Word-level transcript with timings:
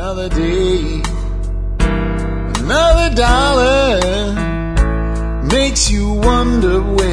Another 0.00 0.28
day, 0.28 1.02
another 2.60 3.12
dollar 3.16 3.98
makes 5.50 5.90
you 5.90 6.12
wonder 6.12 6.80
where 6.80 7.07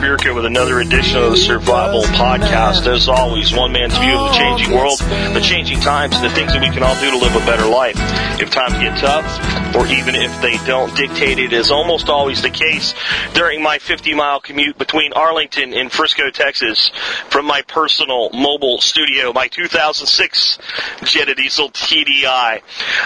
Spirko 0.00 0.34
with 0.34 0.46
another 0.46 0.80
edition 0.80 1.22
of 1.22 1.32
the 1.32 1.36
Survival 1.36 2.00
Podcast. 2.04 2.86
As 2.86 3.06
always, 3.06 3.52
one 3.52 3.70
man's 3.70 3.98
view 3.98 4.14
of 4.14 4.32
the 4.32 4.38
changing 4.38 4.74
world, 4.74 4.98
the 4.98 5.42
changing 5.42 5.78
times, 5.80 6.16
and 6.16 6.24
the 6.24 6.30
things 6.30 6.54
that 6.54 6.62
we 6.62 6.70
can 6.70 6.82
all 6.82 6.98
do 7.00 7.10
to 7.10 7.18
live 7.18 7.36
a 7.36 7.40
better 7.40 7.66
life. 7.66 7.96
If 8.40 8.50
times 8.50 8.78
get 8.78 8.96
tough, 8.96 9.76
or 9.76 9.86
even 9.86 10.14
if 10.14 10.40
they 10.40 10.56
don't, 10.64 10.96
dictated 10.96 11.52
is 11.52 11.70
almost 11.70 12.08
always 12.08 12.40
the 12.40 12.48
case 12.48 12.94
during 13.34 13.62
my 13.62 13.78
50 13.78 14.14
mile 14.14 14.40
commute 14.40 14.78
between 14.78 15.12
Arlington 15.12 15.74
and 15.74 15.92
Frisco, 15.92 16.30
Texas, 16.30 16.90
from 17.28 17.44
my 17.44 17.60
personal 17.60 18.30
mobile 18.30 18.80
studio, 18.80 19.34
my 19.34 19.48
2006 19.48 20.58
Jetta 21.04 21.34
Diesel 21.34 21.68
TDI. 21.70 22.62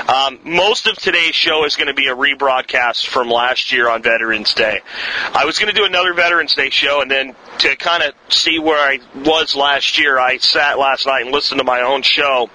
Um, 0.09 0.39
most 0.45 0.87
of 0.87 0.97
today's 0.97 1.34
show 1.34 1.65
is 1.65 1.75
going 1.75 1.89
to 1.89 1.95
be 1.95 2.06
a 2.06 2.15
rebroadcast 2.15 3.06
from 3.06 3.31
last 3.31 3.73
year 3.73 3.91
on 3.91 4.01
Veterans 4.03 4.55
Day. 4.55 4.81
I 5.33 5.45
was 5.45 5.59
going 5.59 5.75
to 5.75 5.79
do 5.79 5.84
another 5.84 6.15
Veterans 6.15 6.55
Day 6.55 6.70
show, 6.70 6.84
and 7.01 7.11
then 7.11 7.34
to 7.59 7.77
kind 7.77 8.02
of 8.02 8.15
see 8.29 8.59
where 8.59 8.79
I 8.79 8.98
was 9.25 9.55
last 9.55 9.98
year, 9.98 10.19
I 10.19 10.38
sat 10.38 10.79
last 10.79 11.06
night 11.06 11.23
and 11.23 11.33
listened 11.33 11.59
to 11.59 11.65
my 11.65 11.83
own 11.83 12.02
show 12.02 12.51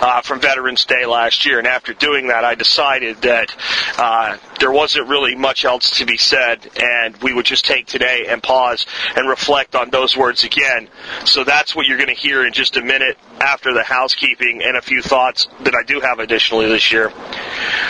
uh, 0.00 0.22
from 0.22 0.40
Veterans 0.40 0.84
Day 0.84 1.06
last 1.06 1.46
year. 1.46 1.58
And 1.58 1.66
after 1.66 1.92
doing 1.92 2.28
that, 2.28 2.44
I 2.44 2.54
decided 2.54 3.22
that 3.22 3.54
uh, 3.98 4.36
there 4.64 4.72
wasn't 4.72 5.06
really 5.08 5.34
much 5.34 5.66
else 5.66 5.90
to 5.90 6.06
be 6.06 6.16
said, 6.16 6.70
and 6.74 7.14
we 7.18 7.34
would 7.34 7.44
just 7.44 7.66
take 7.66 7.84
today 7.84 8.28
and 8.30 8.42
pause 8.42 8.86
and 9.14 9.28
reflect 9.28 9.74
on 9.74 9.90
those 9.90 10.16
words 10.16 10.42
again. 10.42 10.88
So 11.26 11.44
that's 11.44 11.76
what 11.76 11.86
you're 11.86 11.98
going 11.98 12.08
to 12.08 12.14
hear 12.14 12.46
in 12.46 12.54
just 12.54 12.78
a 12.78 12.80
minute 12.80 13.18
after 13.42 13.74
the 13.74 13.82
housekeeping 13.82 14.62
and 14.64 14.74
a 14.74 14.80
few 14.80 15.02
thoughts 15.02 15.48
that 15.64 15.74
I 15.74 15.82
do 15.82 16.00
have 16.00 16.18
additionally 16.18 16.66
this 16.66 16.90
year. 16.90 17.12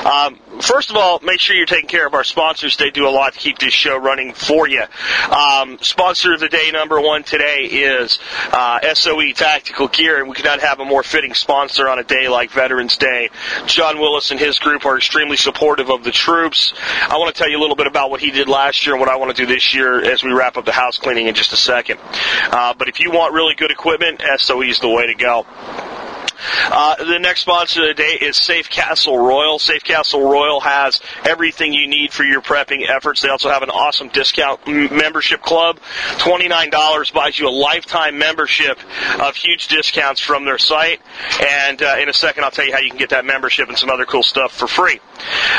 Um, 0.05 0.41
first 0.61 0.91
of 0.91 0.97
all, 0.97 1.20
make 1.22 1.39
sure 1.39 1.55
you're 1.55 1.66
taking 1.66 1.89
care 1.89 2.06
of 2.06 2.14
our 2.14 2.25
sponsors. 2.25 2.77
They 2.77 2.91
do 2.91 3.06
a 3.06 3.11
lot 3.11 3.34
to 3.34 3.38
keep 3.38 3.59
this 3.59 3.72
show 3.72 3.97
running 3.97 4.33
for 4.34 4.66
you. 4.66 4.83
Um, 5.31 5.78
sponsor 5.81 6.34
of 6.34 6.41
the 6.41 6.48
day 6.48 6.70
number 6.72 7.00
one 7.00 7.22
today 7.22 7.69
is 7.70 8.19
uh, 8.50 8.81
SOE 8.94 9.33
Tactical 9.33 9.88
Gear, 9.88 10.19
and 10.19 10.28
we 10.28 10.34
could 10.34 10.44
not 10.44 10.61
have 10.61 10.81
a 10.81 10.84
more 10.84 11.05
fitting 11.05 11.34
sponsor 11.34 11.88
on 11.88 12.00
a 12.00 12.05
day 12.05 12.28
like 12.28 12.50
Veterans 12.50 12.97
Day. 12.97 13.31
John 13.66 13.98
Willis 13.98 14.33
and 14.33 14.41
his 14.41 14.59
group 14.59 14.84
are 14.84 14.97
extremely 14.97 15.36
supportive 15.36 15.88
of 15.91 16.03
the 16.03 16.11
troops. 16.11 16.63
I 16.72 17.18
want 17.18 17.34
to 17.34 17.38
tell 17.38 17.50
you 17.50 17.58
a 17.58 17.62
little 17.62 17.76
bit 17.76 17.86
about 17.86 18.10
what 18.10 18.20
he 18.20 18.30
did 18.30 18.48
last 18.48 18.86
year 18.86 18.94
and 18.94 19.00
what 19.00 19.10
I 19.10 19.16
want 19.16 19.34
to 19.34 19.46
do 19.46 19.52
this 19.52 19.74
year 19.74 20.04
as 20.04 20.22
we 20.22 20.32
wrap 20.32 20.56
up 20.56 20.64
the 20.64 20.72
house 20.72 20.98
cleaning 20.98 21.26
in 21.26 21.34
just 21.34 21.52
a 21.52 21.56
second. 21.56 21.98
Uh, 22.50 22.74
but 22.74 22.88
if 22.88 23.00
you 23.00 23.10
want 23.10 23.34
really 23.34 23.54
good 23.54 23.70
equipment, 23.70 24.22
SOE 24.36 24.62
is 24.62 24.80
the 24.80 24.88
way 24.88 25.06
to 25.06 25.14
go. 25.14 25.46
Uh, 26.66 26.96
the 27.04 27.18
next 27.18 27.40
sponsor 27.40 27.82
of 27.82 27.88
the 27.88 27.94
day 27.94 28.18
is 28.20 28.36
Safe 28.36 28.68
Castle 28.68 29.18
Royal. 29.18 29.58
Safe 29.58 29.84
Castle 29.84 30.28
Royal 30.28 30.60
has 30.60 31.00
everything 31.24 31.72
you 31.72 31.86
need 31.86 32.12
for 32.12 32.24
your 32.24 32.41
prepping 32.41 32.88
efforts. 32.88 33.22
They 33.22 33.28
also 33.28 33.50
have 33.50 33.62
an 33.62 33.70
awesome 33.70 34.08
discount 34.08 34.66
membership 34.66 35.42
club. 35.42 35.78
$29 36.18 37.12
buys 37.12 37.38
you 37.38 37.48
a 37.48 37.50
lifetime 37.50 38.18
membership 38.18 38.78
of 39.20 39.36
huge 39.36 39.68
discounts 39.68 40.20
from 40.20 40.44
their 40.44 40.58
site. 40.58 41.00
And 41.41 41.82
uh, 41.82 41.96
in 42.00 42.08
a 42.08 42.12
second, 42.12 42.44
I'll 42.44 42.50
tell 42.50 42.66
you 42.66 42.72
how 42.72 42.80
you 42.80 42.91
can 42.91 42.98
get 42.98 43.10
that 43.10 43.24
membership 43.24 43.69
and 43.69 43.78
some 43.78 43.91
other 43.91 44.06
cool 44.06 44.22
stuff 44.22 44.52
for 44.52 44.66
free. 44.66 45.00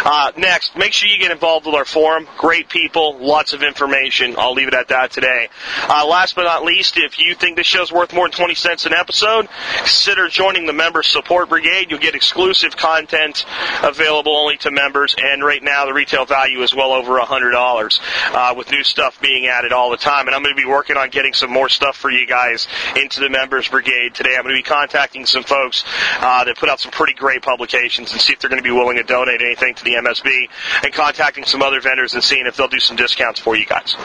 Uh, 0.03 0.31
next, 0.37 0.75
make 0.75 0.93
sure 0.93 1.09
you 1.09 1.17
get 1.17 1.31
involved 1.31 1.65
with 1.65 1.75
our 1.75 1.85
forum. 1.85 2.27
Great 2.37 2.69
people, 2.69 3.17
lots 3.19 3.53
of 3.53 3.63
information. 3.63 4.35
I'll 4.37 4.53
leave 4.53 4.67
it 4.67 4.73
at 4.73 4.89
that 4.89 5.11
today. 5.11 5.49
Uh, 5.87 6.05
last 6.07 6.35
but 6.35 6.43
not 6.43 6.63
least, 6.63 6.97
if 6.97 7.19
you 7.19 7.35
think 7.35 7.57
this 7.57 7.67
show's 7.67 7.91
worth 7.91 8.13
more 8.13 8.27
than 8.27 8.33
20 8.33 8.55
cents 8.55 8.85
an 8.85 8.93
episode, 8.93 9.47
consider 9.77 10.27
joining 10.27 10.64
the 10.65 10.73
Member 10.73 11.03
Support 11.03 11.49
Brigade. 11.49 11.87
You'll 11.89 11.99
get 11.99 12.15
exclusive 12.15 12.75
content 12.75 13.45
available 13.83 14.35
only 14.35 14.57
to 14.57 14.71
members, 14.71 15.15
and 15.17 15.43
right 15.43 15.61
now 15.61 15.85
the 15.85 15.93
retail 15.93 16.25
value 16.25 16.61
is 16.61 16.73
well 16.73 16.91
over 16.91 17.19
$100 17.19 17.99
uh, 18.33 18.53
with 18.55 18.71
new 18.71 18.83
stuff 18.83 19.19
being 19.21 19.47
added 19.47 19.71
all 19.71 19.91
the 19.91 19.97
time. 19.97 20.27
And 20.27 20.35
I'm 20.35 20.43
going 20.43 20.55
to 20.55 20.61
be 20.61 20.67
working 20.67 20.97
on 20.97 21.09
getting 21.09 21.33
some 21.33 21.51
more 21.51 21.69
stuff 21.69 21.97
for 21.97 22.11
you 22.11 22.25
guys 22.25 22.67
into 22.95 23.19
the 23.19 23.29
Members 23.29 23.67
Brigade 23.69 24.13
today. 24.13 24.35
I'm 24.35 24.43
going 24.43 24.55
to 24.55 24.59
be 24.59 24.67
contacting 24.67 25.25
some 25.25 25.43
folks 25.43 25.83
uh, 26.19 26.43
that 26.43 26.57
put 26.57 26.69
out 26.69 26.79
some 26.79 26.91
pretty 26.91 27.13
great 27.13 27.41
publications 27.41 28.11
and 28.11 28.21
see 28.21 28.33
if 28.33 28.39
they're 28.39 28.49
going 28.49 28.61
to 28.61 28.67
be 28.67 28.71
willing 28.71 28.97
to 28.97 29.03
donate 29.03 29.41
anything 29.41 29.75
to 29.75 29.83
the 29.83 29.95
MSB, 29.95 30.47
and 30.83 30.93
contacting 30.93 31.45
some 31.45 31.61
other 31.61 31.81
vendors 31.81 32.13
and 32.13 32.23
seeing 32.23 32.45
if 32.45 32.55
they'll 32.55 32.67
do 32.67 32.79
some 32.79 32.95
discounts 32.95 33.39
for 33.39 33.55
you 33.55 33.65
guys. 33.65 33.95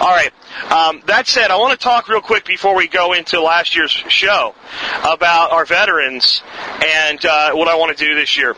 All 0.00 0.08
right. 0.08 0.32
Um, 0.70 1.02
that 1.06 1.26
said, 1.26 1.50
I 1.50 1.56
want 1.56 1.78
to 1.78 1.82
talk 1.82 2.08
real 2.08 2.20
quick 2.20 2.44
before 2.44 2.74
we 2.74 2.88
go 2.88 3.12
into 3.12 3.40
last 3.40 3.76
year's 3.76 3.90
show 3.90 4.54
about 5.02 5.52
our 5.52 5.64
veterans 5.64 6.09
and 6.16 7.24
uh, 7.24 7.52
what 7.52 7.68
I 7.68 7.76
want 7.76 7.96
to 7.96 8.04
do 8.04 8.14
this 8.14 8.36
year. 8.36 8.56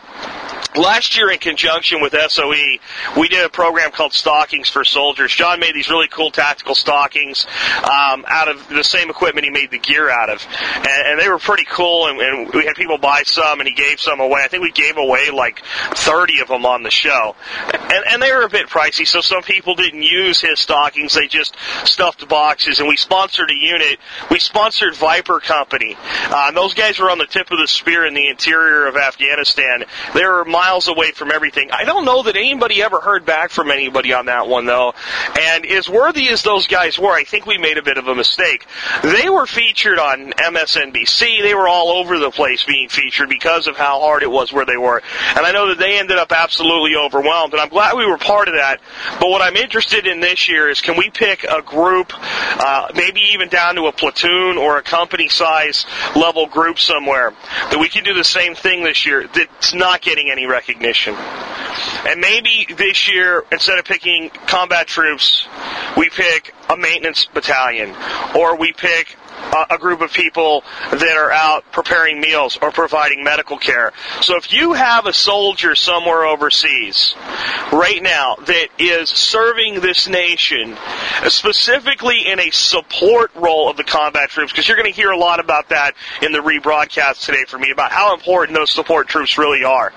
Last 0.75 1.19
year, 1.19 1.31
in 1.31 1.39
conjunction 1.39 2.01
with 2.01 2.15
SOE, 2.29 2.79
we 3.19 3.29
did 3.29 3.45
a 3.45 3.51
program 3.51 3.91
called 3.91 4.15
Stockings 4.15 4.71
for 4.71 4.85
Soldiers. 4.85 5.31
John 5.31 5.61
made 5.61 5.75
these 5.75 5.91
really 5.91 6.09
cool 6.09 6.31
tactical 6.31 6.75
stockings 6.75 7.47
um, 7.79 8.25
out 8.27 8.49
of 8.49 8.69
the 8.69 8.83
same 8.83 9.11
equipment 9.11 9.45
he 9.45 9.51
made 9.51 9.71
the 9.71 9.79
gear 9.79 10.09
out 10.09 10.31
of, 10.31 10.43
and, 10.77 10.87
and 10.87 11.21
they 11.21 11.29
were 11.29 11.39
pretty 11.39 11.67
cool. 11.71 12.07
And, 12.07 12.19
and 12.21 12.55
we 12.55 12.65
had 12.65 12.75
people 12.75 12.97
buy 12.97 13.23
some, 13.25 13.61
and 13.61 13.69
he 13.69 13.75
gave 13.75 14.01
some 14.01 14.21
away. 14.21 14.41
I 14.43 14.49
think 14.49 14.63
we 14.63 14.73
gave 14.73 14.97
away 14.97 15.31
like 15.31 15.63
30 15.95 16.41
of 16.41 16.49
them 16.49 16.65
on 16.65 16.83
the 16.83 16.91
show, 16.91 17.37
and, 17.75 18.05
and 18.09 18.23
they 18.23 18.33
were 18.33 18.45
a 18.45 18.49
bit 18.49 18.69
pricey. 18.69 19.07
So 19.07 19.21
some 19.21 19.43
people 19.43 19.75
didn't 19.75 20.03
use 20.03 20.41
his 20.41 20.59
stockings; 20.59 21.15
they 21.15 21.29
just 21.29 21.55
stuffed 21.85 22.27
boxes. 22.29 22.79
And 22.79 22.89
we 22.89 22.97
sponsored 22.97 23.51
a 23.51 23.55
unit. 23.55 23.99
We 24.31 24.39
sponsored 24.39 24.97
Viper 24.97 25.39
Company. 25.39 25.99
Uh, 25.99 26.45
and 26.49 26.57
those 26.57 26.73
guys 26.73 26.99
were 26.99 27.11
on 27.11 27.19
the 27.19 27.27
tip 27.27 27.51
of 27.51 27.59
the 27.59 27.69
spear 27.69 28.07
in 28.07 28.15
the 28.15 28.29
interior 28.29 28.87
of 28.87 28.97
Afghanistan. 28.97 29.85
They 30.15 30.25
were 30.25 30.47
miles 30.63 30.87
away 30.87 31.11
from 31.11 31.33
everything. 31.33 31.73
I 31.73 31.85
don't 31.85 32.05
know 32.05 32.23
that 32.23 32.37
anybody 32.37 32.85
ever 32.85 33.01
heard 33.01 33.27
back 33.27 33.51
from 33.51 33.73
anybody 33.73 34.13
on 34.13 34.27
that 34.27 34.47
one 34.47 34.65
though. 34.65 34.95
And 35.41 35.67
as 35.67 35.89
worthy 35.89 36.29
as 36.29 36.45
those 36.45 36.69
guys 36.69 37.01
were, 37.01 37.11
I 37.11 37.25
think 37.25 37.47
we 37.47 37.59
made 37.59 37.79
a 37.79 37.83
bit 37.83 37.99
of 37.99 38.07
a 38.07 38.15
mistake. 38.15 38.65
They 39.03 39.29
were 39.29 39.47
featured 39.47 39.99
on 39.99 40.31
MSNBC. 40.31 41.43
They 41.43 41.55
were 41.55 41.67
all 41.67 41.89
over 41.89 42.17
the 42.21 42.31
place 42.31 42.63
being 42.63 42.89
featured 42.89 43.29
because 43.29 43.67
of 43.67 43.77
how 43.77 43.99
hard 43.99 44.23
it 44.23 44.31
was 44.31 44.53
where 44.53 44.65
they 44.65 44.77
were. 44.77 45.03
And 45.35 45.45
I 45.45 45.51
know 45.51 45.67
that 45.71 45.79
they 45.79 45.99
ended 45.99 46.17
up 46.17 46.31
absolutely 46.31 46.95
overwhelmed. 46.95 47.55
And 47.55 47.61
I'm 47.61 47.69
glad 47.69 47.97
we 47.97 48.07
were 48.07 48.19
part 48.19 48.47
of 48.47 48.55
that. 48.55 48.81
But 49.19 49.31
what 49.31 49.43
I'm 49.43 49.57
interested 49.57 50.07
in 50.07 50.21
this 50.21 50.49
year 50.49 50.71
is 50.71 50.81
can 50.81 50.97
we 50.97 51.11
pick 51.11 51.43
a 51.43 51.61
group, 51.61 52.13
uh, 52.15 52.93
maybe 52.95 53.21
even 53.33 53.49
down 53.49 53.75
to 53.75 53.87
a 53.87 53.93
platoon 53.93 54.59
or 54.59 54.79
a 54.79 54.83
company 54.83 55.29
size 55.29 55.87
level 56.15 56.47
group 56.47 56.79
somewhere 56.79 57.33
that 57.71 57.81
we 57.81 57.89
can 57.89 58.05
do 58.05 58.15
the 58.15 58.23
same 58.23 58.55
thing 58.55 58.85
this 58.85 59.05
year 59.05 59.27
that's 59.27 59.75
not 59.75 60.03
getting 60.03 60.31
any 60.31 60.47
recognition. 60.53 61.15
And 62.07 62.21
maybe 62.21 62.67
this 62.77 63.11
year, 63.13 63.45
instead 63.51 63.79
of 63.79 63.85
picking 63.85 64.31
combat 64.47 64.87
troops, 64.87 65.49
we 65.97 66.11
pick 66.11 66.55
a 66.69 66.77
maintenance 66.77 67.25
battalion, 67.25 67.95
or 68.37 68.57
we 68.57 68.73
pick 68.73 69.17
a, 69.53 69.75
a 69.75 69.79
group 69.79 70.01
of 70.01 70.13
people 70.13 70.65
that 70.91 71.17
are 71.17 71.33
out 71.33 71.65
preparing 71.73 72.21
meals 72.21 72.59
or 72.61 72.71
providing 72.71 73.25
medical 73.25 73.57
care. 73.57 73.93
So 74.21 74.37
if 74.37 74.53
you 74.53 74.73
have 74.73 75.07
a 75.07 75.13
soldier 75.13 75.75
somewhere 75.75 76.25
overseas 76.25 77.15
right 77.73 78.03
now 78.03 78.37
that 78.37 78.69
is 78.79 79.09
serving 79.09 79.81
this 79.81 80.09
nation, 80.09 80.77
specifically 81.29 82.27
in 82.27 82.41
a 82.41 82.51
support 82.51 83.35
role 83.35 83.71
of 83.71 83.77
the 83.77 83.85
combat 83.85 84.31
troops, 84.31 84.53
because 84.53 84.69
you're 84.69 84.77
going 84.77 84.91
to 84.91 84.97
hear 84.97 85.11
a 85.11 85.19
lot 85.19 85.41
about 85.41 85.69
that 85.71 85.95
in 86.23 86.33
the 86.33 86.39
rebroadcast 86.39 87.25
today 87.25 87.45
for 87.47 87.59
me 87.59 87.71
about 87.71 87.93
how 87.93 88.15
important 88.15 88.57
those 88.57 88.71
support 88.71 89.09
troops 89.09 89.39
really 89.39 89.65
are. 89.65 89.93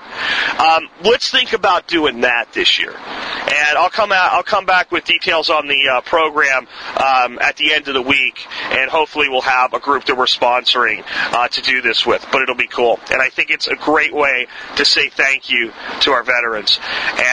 Um, 0.58 0.88
let's 1.04 1.30
think 1.30 1.52
about 1.52 1.86
doing 1.86 2.22
that 2.22 2.52
this 2.52 2.78
year, 2.78 2.94
and 2.94 3.78
I'll 3.78 3.90
come 3.90 4.12
out. 4.12 4.32
I'll 4.32 4.42
come 4.42 4.66
back 4.66 4.90
with 4.92 5.04
details 5.04 5.50
on 5.50 5.66
the 5.66 5.88
uh, 5.88 6.00
program 6.02 6.66
um, 6.96 7.38
at 7.40 7.56
the 7.56 7.72
end 7.72 7.88
of 7.88 7.94
the 7.94 8.02
week, 8.02 8.46
and 8.70 8.90
hopefully 8.90 9.28
we'll 9.28 9.35
have 9.42 9.74
a 9.74 9.80
group 9.80 10.04
that 10.06 10.16
we're 10.16 10.26
sponsoring 10.26 11.04
uh, 11.32 11.48
to 11.48 11.62
do 11.62 11.82
this 11.82 12.06
with. 12.06 12.26
But 12.32 12.42
it'll 12.42 12.54
be 12.54 12.66
cool, 12.66 13.00
and 13.10 13.20
I 13.20 13.28
think 13.28 13.50
it's 13.50 13.68
a 13.68 13.76
great 13.76 14.14
way 14.14 14.46
to 14.76 14.84
say 14.84 15.08
thank 15.08 15.50
you 15.50 15.72
to 16.00 16.12
our 16.12 16.22
veterans. 16.22 16.78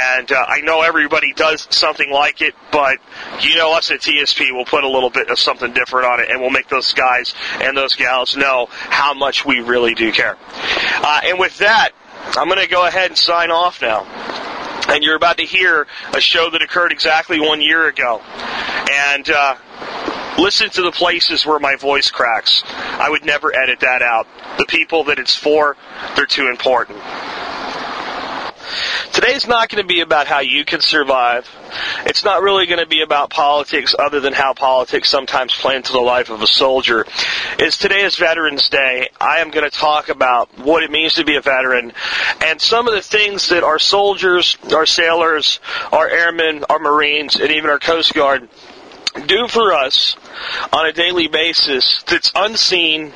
And 0.10 0.32
uh, 0.32 0.46
I 0.48 0.62
know 0.62 0.82
everybody 0.82 1.34
does 1.34 1.68
something 1.72 2.12
like 2.12 2.42
it, 2.42 2.56
but 2.72 2.98
you 3.42 3.56
know 3.56 3.74
us 3.74 3.92
at 3.92 4.02
TSP 4.02 4.52
will 4.54 4.66
put 4.66 4.84
a 4.84 4.90
little 4.90 5.10
bit 5.10 5.30
of 5.30 5.40
something 5.40 5.74
different 5.74 6.08
on 6.08 6.20
it, 6.20 6.30
and 6.30 6.42
we'll 6.42 6.50
make 6.50 6.70
those 6.70 6.94
guys 6.94 7.34
and 7.62 7.76
those 7.78 7.96
gals 7.96 8.36
know 8.36 8.68
how 8.70 9.14
much 9.14 9.46
we 9.46 9.60
really 9.60 9.94
do 9.94 10.12
care. 10.12 10.38
Uh, 10.52 11.22
and 11.26 11.40
with 11.40 11.58
that, 11.60 11.92
I'm 12.38 12.48
going 12.48 12.62
to 12.62 12.68
go 12.70 12.86
ahead 12.86 13.12
and 13.12 13.18
sign 13.18 13.52
off 13.52 13.82
now. 13.82 14.53
And 14.88 15.04
you're 15.04 15.16
about 15.16 15.38
to 15.38 15.46
hear 15.46 15.88
a 16.14 16.22
show 16.22 16.50
that 16.50 16.62
occurred 16.62 16.92
exactly 16.92 17.40
one 17.40 17.62
year 17.62 17.88
ago. 17.88 18.22
And 18.92 19.30
uh, 19.30 19.56
listen 20.38 20.70
to 20.72 20.82
the 20.82 20.92
places 20.92 21.46
where 21.46 21.60
my 21.60 21.76
voice 21.76 22.12
cracks. 22.12 22.64
I 22.66 23.10
would 23.10 23.26
never 23.26 23.56
edit 23.56 23.80
that 23.82 24.02
out. 24.02 24.28
The 24.58 24.66
people 24.66 25.06
that 25.06 25.20
it's 25.20 25.36
for, 25.36 25.78
they're 26.16 26.26
too 26.26 26.48
important. 26.48 27.00
Today's 29.14 29.48
not 29.48 29.70
going 29.70 29.84
to 29.84 29.88
be 29.88 30.02
about 30.02 30.26
how 30.26 30.40
you 30.40 30.66
can 30.66 30.82
survive. 30.82 31.48
It's 32.08 32.24
not 32.24 32.42
really 32.42 32.66
going 32.66 32.80
to 32.80 32.88
be 32.88 33.04
about 33.04 33.30
politics 33.30 33.94
other 33.98 34.20
than 34.20 34.34
how 34.34 34.56
politics 34.56 35.08
sometimes 35.08 35.54
play 35.54 35.76
into 35.76 35.92
the 35.94 36.00
life 36.00 36.32
of 36.32 36.42
a 36.42 36.48
soldier. 36.48 37.06
Is 37.60 37.78
today 37.78 38.02
is 38.02 38.16
Veterans 38.16 38.70
Day. 38.70 39.10
I 39.22 39.38
am 39.42 39.52
going 39.52 39.70
to 39.70 39.78
talk 39.78 40.10
about 40.10 40.58
what 40.58 40.82
it 40.82 40.90
means 40.90 41.14
to 41.14 41.26
be 41.26 41.36
a 41.36 41.42
veteran 41.42 41.94
and 42.42 42.60
some 42.60 42.88
of 42.88 42.96
the 42.96 43.04
things 43.04 43.50
that 43.50 43.64
our 43.64 43.78
soldiers, 43.78 44.58
our 44.74 44.88
sailors, 44.88 45.60
our 45.92 46.10
airmen, 46.10 46.66
our 46.68 46.80
Marines, 46.80 47.36
and 47.36 47.52
even 47.52 47.70
our 47.70 47.80
Coast 47.80 48.16
Guard 48.16 48.50
do 49.28 49.48
for 49.48 49.74
us 49.74 50.16
on 50.72 50.88
a 50.88 50.92
daily 50.92 51.28
basis 51.28 52.04
that's 52.04 52.32
unseen 52.36 53.14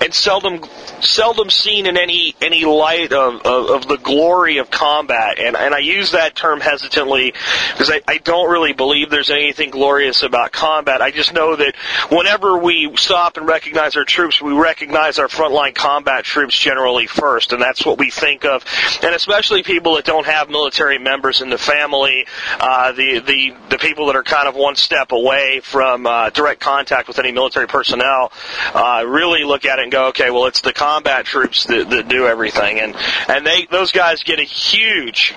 and 0.00 0.14
seldom 0.14 0.64
seldom 1.00 1.50
seen 1.50 1.86
in 1.86 1.96
any 1.96 2.34
any 2.40 2.64
light 2.64 3.12
of, 3.12 3.42
of, 3.42 3.70
of 3.70 3.88
the 3.88 3.96
glory 3.96 4.58
of 4.58 4.70
combat. 4.70 5.38
And 5.38 5.56
and 5.56 5.74
I 5.74 5.78
use 5.78 6.12
that 6.12 6.36
term 6.36 6.60
hesitantly 6.60 7.32
because 7.72 7.90
I, 7.90 8.02
I 8.06 8.18
don't 8.18 8.50
really 8.50 8.72
believe 8.72 9.10
there's 9.10 9.30
anything 9.30 9.70
glorious 9.70 10.22
about 10.22 10.52
combat. 10.52 11.02
I 11.02 11.10
just 11.10 11.32
know 11.32 11.56
that 11.56 11.74
whenever 12.10 12.58
we 12.58 12.96
stop 12.96 13.36
and 13.36 13.46
recognize 13.46 13.96
our 13.96 14.04
troops, 14.04 14.40
we 14.40 14.52
recognize 14.52 15.18
our 15.18 15.28
frontline 15.28 15.74
combat 15.74 16.24
troops 16.24 16.56
generally 16.56 17.06
first, 17.06 17.52
and 17.52 17.60
that's 17.60 17.84
what 17.84 17.98
we 17.98 18.10
think 18.10 18.44
of. 18.44 18.64
And 19.02 19.14
especially 19.14 19.64
people 19.64 19.96
that 19.96 20.04
don't 20.04 20.26
have 20.26 20.48
military 20.48 20.98
members 20.98 21.42
in 21.42 21.50
the 21.50 21.58
family, 21.58 22.26
uh, 22.60 22.92
the 22.92 23.18
the 23.18 23.54
the 23.70 23.78
people 23.78 24.06
that 24.06 24.16
are 24.16 24.22
kind 24.22 24.46
of 24.46 24.54
one 24.54 24.76
step 24.76 25.10
away 25.10 25.31
from 25.62 26.06
uh, 26.06 26.30
direct 26.30 26.60
contact 26.60 27.08
with 27.08 27.18
any 27.18 27.32
military 27.32 27.66
personnel, 27.66 28.32
uh, 28.74 29.04
really 29.06 29.44
look 29.44 29.64
at 29.64 29.78
it 29.78 29.82
and 29.82 29.92
go, 29.92 30.08
okay, 30.08 30.30
well, 30.30 30.46
it's 30.46 30.60
the 30.60 30.72
combat 30.72 31.24
troops 31.24 31.64
that, 31.66 31.90
that 31.90 32.08
do 32.08 32.26
everything, 32.26 32.80
and 32.80 32.96
and 33.28 33.46
they 33.46 33.66
those 33.70 33.92
guys 33.92 34.22
get 34.22 34.38
a 34.38 34.44
huge 34.44 35.34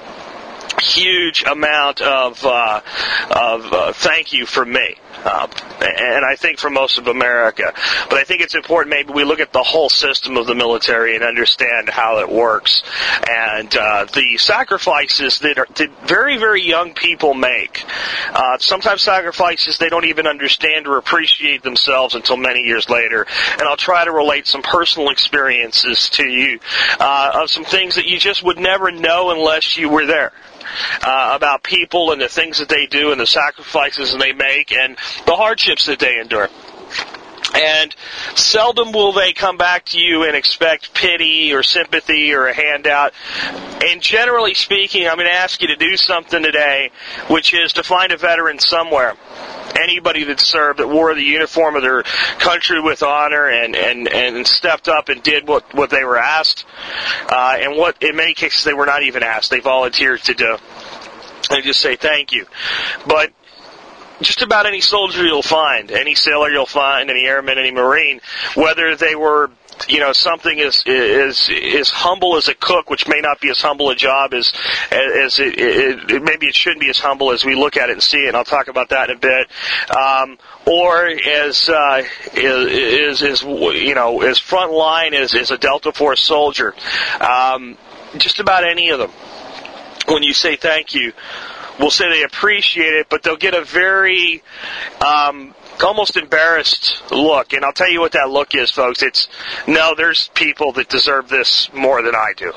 huge 0.85 1.43
amount 1.43 2.01
of 2.01 2.45
uh, 2.45 2.81
of 3.29 3.73
uh, 3.73 3.93
thank 3.93 4.33
you 4.33 4.45
from 4.45 4.71
me. 4.73 4.95
Uh, 5.25 5.47
and 5.81 6.23
I 6.23 6.35
think 6.35 6.59
for 6.59 6.69
most 6.69 6.99
of 6.99 7.07
America. 7.07 7.73
But 8.09 8.19
I 8.19 8.23
think 8.23 8.41
it's 8.41 8.53
important 8.53 8.91
maybe 8.91 9.11
we 9.11 9.23
look 9.23 9.39
at 9.39 9.51
the 9.53 9.63
whole 9.63 9.89
system 9.89 10.37
of 10.37 10.45
the 10.45 10.53
military 10.53 11.15
and 11.15 11.23
understand 11.23 11.89
how 11.89 12.19
it 12.19 12.29
works 12.29 12.83
and 13.27 13.75
uh, 13.75 14.05
the 14.05 14.37
sacrifices 14.37 15.39
that, 15.39 15.57
are, 15.57 15.67
that 15.75 16.07
very, 16.07 16.37
very 16.37 16.61
young 16.61 16.93
people 16.93 17.33
make. 17.33 17.83
Uh, 18.31 18.57
sometimes 18.59 19.01
sacrifices 19.01 19.79
they 19.79 19.89
don't 19.89 20.05
even 20.05 20.27
understand 20.27 20.87
or 20.87 20.97
appreciate 20.97 21.63
themselves 21.63 22.13
until 22.13 22.37
many 22.37 22.61
years 22.61 22.87
later. 22.89 23.25
And 23.53 23.63
I'll 23.63 23.77
try 23.77 24.05
to 24.05 24.11
relate 24.11 24.45
some 24.45 24.61
personal 24.61 25.09
experiences 25.09 26.09
to 26.09 26.27
you 26.27 26.59
uh, 26.99 27.31
of 27.41 27.49
some 27.49 27.65
things 27.65 27.95
that 27.95 28.05
you 28.05 28.19
just 28.19 28.43
would 28.43 28.59
never 28.59 28.91
know 28.91 29.31
unless 29.31 29.75
you 29.75 29.89
were 29.89 30.05
there 30.05 30.31
uh, 31.01 31.33
about 31.35 31.63
people 31.63 32.11
and 32.11 32.21
the 32.21 32.29
things 32.29 32.59
that 32.59 32.69
they 32.69 32.85
do 32.87 33.11
and 33.11 33.19
the 33.19 33.27
sacrifices 33.27 34.11
that 34.11 34.19
they 34.19 34.33
make 34.33 34.71
and 34.71 34.97
the 35.25 35.35
hardships 35.35 35.85
that 35.85 35.99
they 35.99 36.19
endure. 36.19 36.49
And 37.55 37.95
seldom 38.35 38.91
will 38.91 39.13
they 39.13 39.33
come 39.33 39.57
back 39.57 39.85
to 39.85 39.99
you 39.99 40.23
and 40.23 40.35
expect 40.35 40.93
pity 40.93 41.53
or 41.53 41.63
sympathy 41.63 42.33
or 42.33 42.47
a 42.47 42.53
handout. 42.53 43.13
And 43.83 44.01
generally 44.01 44.53
speaking, 44.53 45.07
I'm 45.07 45.15
going 45.15 45.27
to 45.27 45.33
ask 45.33 45.61
you 45.61 45.67
to 45.69 45.75
do 45.75 45.95
something 45.95 46.43
today, 46.43 46.91
which 47.29 47.53
is 47.53 47.73
to 47.73 47.83
find 47.83 48.11
a 48.11 48.17
veteran 48.17 48.59
somewhere 48.59 49.15
anybody 49.77 50.23
that 50.25 50.39
served 50.39 50.79
that 50.79 50.87
wore 50.87 51.13
the 51.13 51.23
uniform 51.23 51.75
of 51.75 51.81
their 51.81 52.03
country 52.39 52.81
with 52.81 53.03
honor 53.03 53.47
and 53.47 53.75
and 53.75 54.07
and 54.07 54.47
stepped 54.47 54.87
up 54.87 55.09
and 55.09 55.21
did 55.21 55.47
what 55.47 55.73
what 55.73 55.89
they 55.89 56.03
were 56.03 56.17
asked, 56.17 56.65
uh, 57.29 57.57
and 57.59 57.77
what 57.77 58.01
in 58.01 58.15
many 58.15 58.33
cases 58.33 58.63
they 58.63 58.73
were 58.73 58.85
not 58.85 59.03
even 59.03 59.23
asked. 59.23 59.49
They 59.49 59.59
volunteered 59.59 60.21
to 60.23 60.33
do. 60.33 60.57
And 61.51 61.63
just 61.63 61.79
say 61.79 61.95
thank 61.95 62.31
you, 62.31 62.47
but 63.05 63.31
just 64.21 64.41
about 64.41 64.65
any 64.65 64.81
soldier 64.81 65.23
you'll 65.23 65.41
find, 65.41 65.91
any 65.91 66.15
sailor 66.15 66.49
you'll 66.49 66.65
find, 66.65 67.09
any 67.09 67.25
airman, 67.25 67.57
any 67.57 67.71
marine, 67.71 68.21
whether 68.55 68.95
they 68.95 69.15
were 69.15 69.51
you 69.89 69.99
know 69.99 70.13
something 70.13 70.59
as 70.61 70.83
as 70.87 71.49
as 71.49 71.89
humble 71.89 72.37
as 72.37 72.47
a 72.47 72.55
cook, 72.55 72.89
which 72.89 73.07
may 73.07 73.19
not 73.21 73.39
be 73.41 73.49
as 73.49 73.61
humble 73.61 73.89
a 73.89 73.95
job 73.95 74.33
as 74.33 74.53
as 74.91 75.39
it, 75.39 75.59
it, 75.59 76.11
it, 76.11 76.23
maybe 76.23 76.47
it 76.47 76.55
shouldn't 76.55 76.81
be 76.81 76.89
as 76.89 76.99
humble 76.99 77.31
as 77.31 77.43
we 77.43 77.55
look 77.55 77.77
at 77.77 77.89
it 77.89 77.93
and 77.93 78.03
see 78.03 78.19
it. 78.19 78.29
And 78.29 78.37
I'll 78.37 78.45
talk 78.45 78.67
about 78.67 78.89
that 78.89 79.09
in 79.09 79.17
a 79.17 79.19
bit. 79.19 79.47
Um, 79.95 80.37
or 80.65 81.07
as 81.07 81.69
uh, 81.69 82.03
is, 82.33 83.21
is 83.21 83.41
you 83.43 83.95
know 83.95 84.21
as 84.21 84.39
front 84.39 84.71
line 84.71 85.13
as 85.13 85.33
as 85.33 85.51
a 85.51 85.57
Delta 85.57 85.91
Force 85.91 86.21
soldier. 86.21 86.73
Um, 87.19 87.77
just 88.17 88.39
about 88.39 88.67
any 88.67 88.89
of 88.89 88.99
them. 88.99 89.11
When 90.07 90.21
you 90.21 90.33
say 90.33 90.55
thank 90.55 90.93
you, 90.93 91.13
will 91.79 91.91
say 91.91 92.09
they 92.09 92.23
appreciate 92.23 92.93
it, 92.93 93.07
but 93.09 93.23
they'll 93.23 93.35
get 93.37 93.53
a 93.53 93.63
very 93.63 94.41
um, 95.05 95.53
almost 95.83 96.17
embarrassed 96.17 97.03
look. 97.11 97.53
And 97.53 97.65
I'll 97.65 97.73
tell 97.73 97.89
you 97.89 97.99
what 97.99 98.13
that 98.13 98.29
look 98.29 98.55
is, 98.55 98.71
folks. 98.71 99.03
It's 99.03 99.27
no, 99.67 99.93
there's 99.95 100.29
people 100.29 100.71
that 100.73 100.89
deserve 100.89 101.29
this 101.29 101.71
more 101.73 102.01
than 102.01 102.15
I 102.15 102.33
do. 102.35 102.53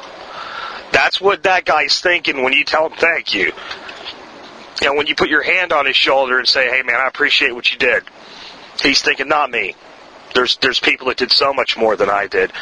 That's 0.92 1.20
what 1.20 1.42
that 1.42 1.64
guy's 1.64 2.00
thinking 2.00 2.42
when 2.42 2.52
you 2.52 2.64
tell 2.64 2.86
him 2.86 2.92
thank 2.98 3.34
you. 3.34 3.52
Know, 4.82 4.94
when 4.94 5.08
you 5.08 5.16
put 5.16 5.28
your 5.28 5.42
hand 5.42 5.72
on 5.72 5.86
his 5.86 5.96
shoulder 5.96 6.38
and 6.38 6.46
say, 6.46 6.68
hey 6.68 6.82
man, 6.82 6.96
I 6.96 7.08
appreciate 7.08 7.54
what 7.54 7.70
you 7.72 7.78
did. 7.78 8.04
He's 8.80 9.02
thinking, 9.02 9.28
not 9.28 9.50
me. 9.50 9.74
There's 10.38 10.56
there's 10.58 10.78
people 10.78 11.08
that 11.08 11.16
did 11.16 11.32
so 11.32 11.52
much 11.52 11.76
more 11.76 11.96
than 11.96 12.08
I 12.08 12.28
did, 12.28 12.52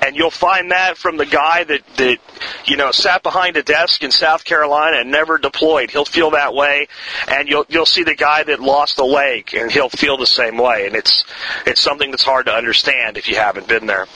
and 0.00 0.16
you'll 0.16 0.30
find 0.30 0.70
that 0.70 0.96
from 0.96 1.18
the 1.18 1.26
guy 1.26 1.64
that 1.64 1.86
that 1.98 2.18
you 2.64 2.78
know 2.78 2.92
sat 2.92 3.22
behind 3.22 3.58
a 3.58 3.62
desk 3.62 4.02
in 4.02 4.10
South 4.10 4.42
Carolina 4.42 5.00
and 5.00 5.10
never 5.10 5.36
deployed. 5.36 5.90
He'll 5.90 6.06
feel 6.06 6.30
that 6.30 6.54
way, 6.54 6.88
and 7.28 7.46
you'll 7.46 7.66
you'll 7.68 7.84
see 7.84 8.04
the 8.04 8.14
guy 8.14 8.42
that 8.44 8.58
lost 8.58 8.98
a 9.00 9.04
leg 9.04 9.52
and 9.52 9.70
he'll 9.70 9.90
feel 9.90 10.16
the 10.16 10.26
same 10.26 10.56
way. 10.56 10.86
And 10.86 10.96
it's 10.96 11.24
it's 11.66 11.82
something 11.82 12.10
that's 12.10 12.24
hard 12.24 12.46
to 12.46 12.54
understand 12.54 13.18
if 13.18 13.28
you 13.28 13.36
haven't 13.36 13.68
been 13.68 13.84
there. 13.84 14.06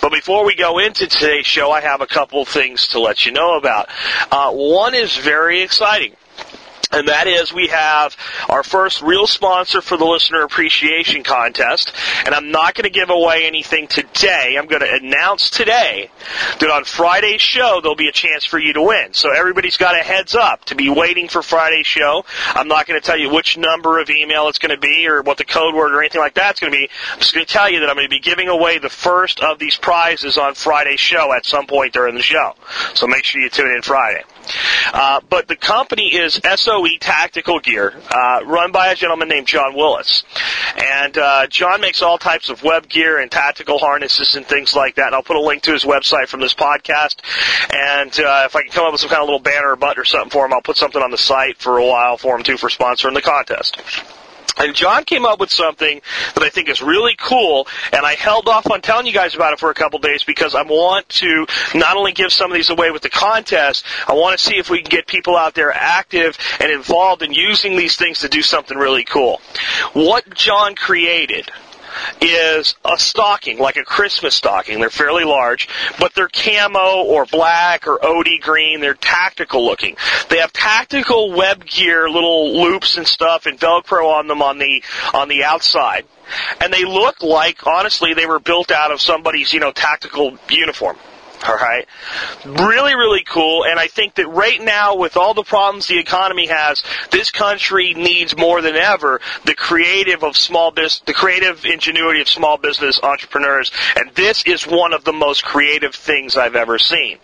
But 0.00 0.12
before 0.12 0.46
we 0.46 0.54
go 0.54 0.78
into 0.78 1.08
today's 1.08 1.46
show, 1.46 1.72
I 1.72 1.80
have 1.80 2.00
a 2.00 2.06
couple 2.06 2.44
things 2.44 2.86
to 2.88 3.00
let 3.00 3.26
you 3.26 3.32
know 3.32 3.58
about. 3.58 3.88
Uh, 4.30 4.52
one 4.52 4.94
is 4.94 5.16
very 5.16 5.62
exciting. 5.62 6.12
And 6.90 7.08
that 7.08 7.26
is 7.26 7.52
we 7.52 7.68
have 7.68 8.16
our 8.48 8.62
first 8.62 9.02
real 9.02 9.26
sponsor 9.26 9.82
for 9.82 9.96
the 9.96 10.06
listener 10.06 10.42
appreciation 10.42 11.22
contest. 11.22 11.92
And 12.24 12.34
I'm 12.34 12.50
not 12.50 12.74
going 12.74 12.84
to 12.84 12.90
give 12.90 13.10
away 13.10 13.46
anything 13.46 13.88
today. 13.88 14.56
I'm 14.58 14.66
going 14.66 14.80
to 14.80 14.94
announce 14.94 15.50
today 15.50 16.10
that 16.60 16.70
on 16.70 16.84
Friday's 16.84 17.42
show 17.42 17.80
there'll 17.82 17.96
be 17.96 18.08
a 18.08 18.12
chance 18.12 18.44
for 18.44 18.58
you 18.58 18.72
to 18.72 18.82
win. 18.82 19.12
So 19.12 19.30
everybody's 19.30 19.76
got 19.76 19.94
a 19.94 20.02
heads 20.02 20.34
up 20.34 20.64
to 20.66 20.74
be 20.74 20.88
waiting 20.88 21.28
for 21.28 21.42
Friday's 21.42 21.86
show. 21.86 22.24
I'm 22.48 22.68
not 22.68 22.86
going 22.86 22.98
to 22.98 23.06
tell 23.06 23.18
you 23.18 23.30
which 23.30 23.58
number 23.58 24.00
of 24.00 24.08
email 24.08 24.48
it's 24.48 24.58
going 24.58 24.74
to 24.74 24.80
be 24.80 25.06
or 25.08 25.22
what 25.22 25.36
the 25.36 25.44
code 25.44 25.74
word 25.74 25.92
or 25.92 26.00
anything 26.00 26.20
like 26.20 26.34
that's 26.34 26.58
going 26.58 26.72
to 26.72 26.78
be. 26.78 26.88
I'm 27.12 27.18
just 27.20 27.34
going 27.34 27.44
to 27.44 27.52
tell 27.52 27.70
you 27.70 27.80
that 27.80 27.90
I'm 27.90 27.96
going 27.96 28.08
to 28.08 28.10
be 28.10 28.20
giving 28.20 28.48
away 28.48 28.78
the 28.78 28.88
first 28.88 29.40
of 29.40 29.58
these 29.58 29.76
prizes 29.76 30.38
on 30.38 30.54
Friday's 30.54 31.00
show 31.00 31.32
at 31.34 31.44
some 31.44 31.66
point 31.66 31.92
during 31.92 32.14
the 32.14 32.22
show. 32.22 32.54
So 32.94 33.06
make 33.06 33.24
sure 33.24 33.42
you 33.42 33.50
tune 33.50 33.74
in 33.74 33.82
Friday. 33.82 34.24
Uh, 34.92 35.20
but 35.28 35.48
the 35.48 35.56
company 35.56 36.14
is 36.14 36.40
SOE 36.56 36.98
Tactical 37.00 37.60
Gear, 37.60 37.94
uh, 38.10 38.40
run 38.44 38.72
by 38.72 38.88
a 38.88 38.94
gentleman 38.94 39.28
named 39.28 39.46
John 39.46 39.74
Willis. 39.74 40.24
And 40.76 41.16
uh, 41.16 41.46
John 41.48 41.80
makes 41.80 42.02
all 42.02 42.18
types 42.18 42.50
of 42.50 42.62
web 42.62 42.88
gear 42.88 43.18
and 43.20 43.30
tactical 43.30 43.78
harnesses 43.78 44.36
and 44.36 44.46
things 44.46 44.74
like 44.74 44.96
that. 44.96 45.06
And 45.06 45.14
I'll 45.14 45.22
put 45.22 45.36
a 45.36 45.40
link 45.40 45.62
to 45.62 45.72
his 45.72 45.84
website 45.84 46.28
from 46.28 46.40
this 46.40 46.54
podcast. 46.54 47.16
And 47.72 48.12
uh, 48.20 48.44
if 48.46 48.56
I 48.56 48.62
can 48.62 48.70
come 48.70 48.86
up 48.86 48.92
with 48.92 49.00
some 49.00 49.10
kind 49.10 49.22
of 49.22 49.26
little 49.26 49.40
banner 49.40 49.72
or 49.72 49.76
button 49.76 50.00
or 50.00 50.04
something 50.04 50.30
for 50.30 50.46
him, 50.46 50.52
I'll 50.52 50.62
put 50.62 50.76
something 50.76 51.02
on 51.02 51.10
the 51.10 51.18
site 51.18 51.58
for 51.58 51.78
a 51.78 51.86
while 51.86 52.16
for 52.16 52.36
him 52.36 52.42
too 52.42 52.56
for 52.56 52.68
sponsoring 52.68 53.14
the 53.14 53.22
contest. 53.22 53.80
And 54.56 54.74
John 54.74 55.04
came 55.04 55.24
up 55.24 55.38
with 55.38 55.50
something 55.50 56.00
that 56.34 56.42
I 56.42 56.48
think 56.48 56.68
is 56.68 56.82
really 56.82 57.14
cool, 57.16 57.68
and 57.92 58.04
I 58.04 58.14
held 58.14 58.48
off 58.48 58.70
on 58.70 58.80
telling 58.80 59.06
you 59.06 59.12
guys 59.12 59.34
about 59.34 59.52
it 59.52 59.60
for 59.60 59.70
a 59.70 59.74
couple 59.74 59.98
days 60.00 60.24
because 60.24 60.54
I 60.54 60.62
want 60.62 61.08
to 61.10 61.46
not 61.74 61.96
only 61.96 62.12
give 62.12 62.32
some 62.32 62.50
of 62.50 62.56
these 62.56 62.70
away 62.70 62.90
with 62.90 63.02
the 63.02 63.10
contest, 63.10 63.84
I 64.08 64.14
want 64.14 64.38
to 64.38 64.44
see 64.44 64.56
if 64.56 64.68
we 64.68 64.82
can 64.82 64.88
get 64.88 65.06
people 65.06 65.36
out 65.36 65.54
there 65.54 65.72
active 65.72 66.36
and 66.60 66.72
involved 66.72 67.22
in 67.22 67.32
using 67.32 67.76
these 67.76 67.96
things 67.96 68.20
to 68.20 68.28
do 68.28 68.42
something 68.42 68.76
really 68.76 69.04
cool. 69.04 69.40
What 69.92 70.34
John 70.34 70.74
created 70.74 71.50
is 72.20 72.74
a 72.84 72.98
stocking, 72.98 73.58
like 73.58 73.76
a 73.76 73.84
Christmas 73.84 74.34
stocking. 74.34 74.80
They're 74.80 74.90
fairly 74.90 75.24
large, 75.24 75.68
but 75.98 76.14
they're 76.14 76.28
camo 76.28 77.02
or 77.04 77.26
black 77.26 77.86
or 77.86 78.04
OD 78.04 78.40
green. 78.40 78.80
They're 78.80 78.94
tactical 78.94 79.64
looking. 79.64 79.96
They 80.28 80.38
have 80.38 80.52
tactical 80.52 81.32
web 81.32 81.64
gear, 81.64 82.08
little 82.08 82.60
loops 82.62 82.96
and 82.96 83.06
stuff, 83.06 83.46
and 83.46 83.58
Velcro 83.58 84.12
on 84.18 84.26
them 84.26 84.42
on 84.42 84.58
the 84.58 84.82
on 85.14 85.28
the 85.28 85.44
outside. 85.44 86.04
And 86.60 86.72
they 86.72 86.84
look 86.84 87.22
like, 87.22 87.66
honestly, 87.66 88.14
they 88.14 88.26
were 88.26 88.38
built 88.38 88.70
out 88.70 88.92
of 88.92 89.00
somebody's, 89.00 89.52
you 89.52 89.60
know, 89.60 89.72
tactical 89.72 90.36
uniform. 90.50 90.96
All 91.46 91.54
right. 91.54 91.86
Really, 92.44 92.94
really 92.94 93.24
cool. 93.24 93.64
And 93.64 93.78
I 93.78 93.86
think 93.86 94.16
that 94.16 94.28
right 94.28 94.60
now, 94.60 94.96
with 94.96 95.16
all 95.16 95.34
the 95.34 95.42
problems 95.42 95.86
the 95.86 95.98
economy 95.98 96.46
has, 96.46 96.82
this 97.10 97.30
country 97.30 97.94
needs 97.94 98.36
more 98.36 98.60
than 98.60 98.74
ever 98.74 99.20
the 99.44 99.54
creative 99.54 100.24
of 100.24 100.36
small 100.36 100.70
business, 100.70 101.00
the 101.06 101.14
creative 101.14 101.64
ingenuity 101.64 102.20
of 102.20 102.28
small 102.28 102.58
business 102.58 103.00
entrepreneurs. 103.02 103.70
And 103.96 104.10
this 104.14 104.44
is 104.46 104.66
one 104.66 104.92
of 104.92 105.04
the 105.04 105.12
most 105.12 105.44
creative 105.44 105.94
things 105.94 106.36
I've 106.36 106.56
ever 106.56 106.78
seen. 106.78 107.18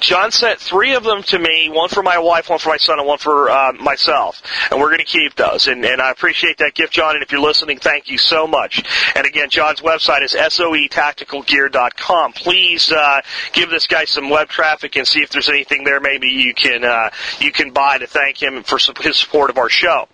John 0.00 0.32
sent 0.32 0.58
three 0.58 0.94
of 0.94 1.04
them 1.04 1.22
to 1.24 1.38
me, 1.38 1.70
one 1.70 1.88
for 1.88 2.02
my 2.02 2.18
wife, 2.18 2.50
one 2.50 2.58
for 2.58 2.70
my 2.70 2.76
son, 2.76 2.98
and 2.98 3.06
one 3.06 3.18
for 3.18 3.48
uh, 3.48 3.72
myself. 3.74 4.42
And 4.70 4.80
we're 4.80 4.88
going 4.88 4.98
to 4.98 5.04
keep 5.04 5.36
those. 5.36 5.68
And, 5.68 5.84
and 5.84 6.00
I 6.00 6.10
appreciate 6.10 6.58
that 6.58 6.74
gift, 6.74 6.92
John. 6.92 7.14
And 7.14 7.22
if 7.22 7.30
you're 7.30 7.40
listening, 7.40 7.78
thank 7.78 8.10
you 8.10 8.18
so 8.18 8.46
much. 8.46 8.82
And 9.14 9.26
again, 9.26 9.50
John's 9.50 9.80
website 9.80 10.22
is 10.22 10.32
soetacticalgear.com. 10.32 12.32
Please, 12.32 12.92
uh, 12.92 13.20
give 13.52 13.70
this 13.70 13.86
guy 13.86 14.04
some 14.04 14.30
web 14.30 14.48
traffic 14.48 14.96
and 14.96 15.06
see 15.06 15.20
if 15.20 15.30
there's 15.30 15.48
anything 15.48 15.84
there 15.84 16.00
maybe 16.00 16.28
you 16.28 16.54
can 16.54 16.84
uh, 16.84 17.10
you 17.40 17.52
can 17.52 17.70
buy 17.70 17.98
to 17.98 18.06
thank 18.06 18.42
him 18.42 18.62
for 18.62 18.78
his 19.00 19.16
support 19.16 19.50
of 19.50 19.58
our 19.58 19.68
show. 19.68 20.08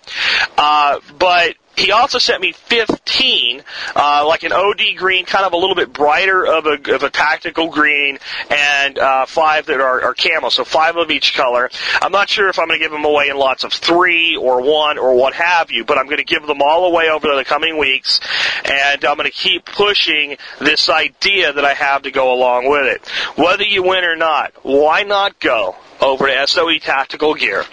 Uh, 0.57 1.01
but 1.19 1.55
he 1.79 1.93
also 1.93 2.19
sent 2.19 2.43
me 2.43 2.53
15, 2.53 3.63
uh, 3.95 4.27
like 4.27 4.43
an 4.43 4.53
OD 4.53 4.97
green, 4.97 5.25
kind 5.25 5.45
of 5.45 5.53
a 5.53 5.57
little 5.57 5.77
bit 5.77 5.93
brighter 5.93 6.47
of 6.47 6.67
a, 6.67 6.95
of 6.95 7.03
a 7.03 7.11
tactical 7.11 7.69
green, 7.71 8.19
and 8.51 8.99
uh, 8.99 9.27
five 9.27 9.67
that 9.67 9.81
are, 9.81 10.03
are 10.03 10.15
camo, 10.15 10.49
so 10.49 10.65
five 10.65 10.97
of 10.97 11.11
each 11.11 11.35
color. 11.35 11.71
I'm 12.03 12.13
not 12.13 12.29
sure 12.29 12.49
if 12.49 12.59
I'm 12.59 12.67
going 12.67 12.81
to 12.81 12.85
give 12.85 12.93
them 12.93 13.05
away 13.05 13.29
in 13.29 13.37
lots 13.37 13.65
of 13.65 13.73
three 13.73 14.37
or 14.37 14.61
one 14.61 14.99
or 14.99 15.15
what 15.15 15.35
have 15.35 15.71
you, 15.71 15.85
but 15.85 15.99
I'm 15.99 16.07
going 16.07 16.19
to 16.19 16.25
give 16.25 16.47
them 16.47 16.61
all 16.63 16.87
away 16.87 17.09
over 17.11 17.35
the 17.37 17.45
coming 17.45 17.79
weeks, 17.79 18.21
and 18.65 19.05
I'm 19.05 19.17
going 19.17 19.31
to 19.31 19.37
keep 19.37 19.65
pushing 19.65 20.37
this 20.59 20.89
idea 20.89 21.53
that 21.53 21.65
I 21.65 21.75
have 21.75 22.03
to 22.03 22.11
go 22.11 22.33
along 22.33 22.69
with 22.69 22.87
it. 22.87 23.09
Whether 23.39 23.65
you 23.65 23.85
win 23.85 24.05
or 24.05 24.17
not, 24.17 24.53
why 24.63 25.05
not 25.05 25.39
go? 25.39 25.77
Over 26.01 26.27
to 26.27 26.47
SOE 26.47 26.79
Tactical 26.79 27.35
Gear 27.35 27.65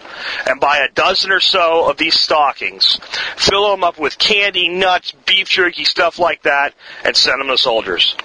and 0.47 0.59
buy 0.59 0.79
a 0.79 0.91
dozen 0.93 1.31
or 1.31 1.39
so 1.39 1.89
of 1.89 1.97
these 1.97 2.19
stockings, 2.19 2.99
fill 3.35 3.69
them 3.71 3.83
up 3.83 3.99
with 3.99 4.17
candy, 4.17 4.69
nuts, 4.69 5.11
beef 5.25 5.49
jerky, 5.49 5.83
stuff 5.83 6.19
like 6.19 6.43
that, 6.43 6.73
and 7.03 7.15
send 7.15 7.39
them 7.39 7.47
to 7.47 7.57
soldiers. 7.57 8.15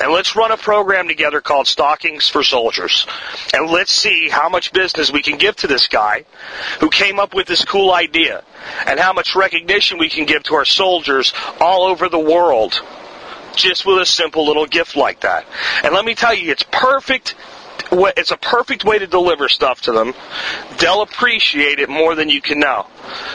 And 0.00 0.12
let's 0.12 0.36
run 0.36 0.52
a 0.52 0.56
program 0.56 1.08
together 1.08 1.40
called 1.40 1.66
Stockings 1.66 2.28
for 2.28 2.42
Soldiers. 2.42 3.06
And 3.52 3.70
let's 3.70 3.92
see 3.92 4.28
how 4.28 4.48
much 4.48 4.72
business 4.72 5.12
we 5.12 5.22
can 5.22 5.38
give 5.38 5.56
to 5.56 5.66
this 5.66 5.88
guy 5.88 6.24
who 6.80 6.88
came 6.88 7.18
up 7.18 7.34
with 7.34 7.46
this 7.46 7.64
cool 7.64 7.92
idea 7.92 8.42
and 8.86 8.98
how 8.98 9.12
much 9.12 9.34
recognition 9.34 9.98
we 9.98 10.08
can 10.08 10.24
give 10.24 10.44
to 10.44 10.54
our 10.54 10.64
soldiers 10.64 11.34
all 11.60 11.84
over 11.84 12.08
the 12.08 12.18
world 12.18 12.80
just 13.54 13.84
with 13.84 13.98
a 13.98 14.06
simple 14.06 14.46
little 14.46 14.66
gift 14.66 14.96
like 14.96 15.20
that. 15.20 15.46
And 15.84 15.92
let 15.92 16.04
me 16.04 16.14
tell 16.14 16.34
you, 16.34 16.50
it's 16.50 16.64
perfect 16.70 17.34
it's 17.92 18.30
a 18.30 18.36
perfect 18.36 18.84
way 18.84 18.98
to 18.98 19.06
deliver 19.06 19.48
stuff 19.48 19.82
to 19.82 19.92
them. 19.92 20.14
They'll 20.78 21.02
appreciate 21.02 21.78
it 21.78 21.88
more 21.88 22.14
than 22.14 22.28
you 22.28 22.40
can 22.40 22.58
know. 22.58 22.86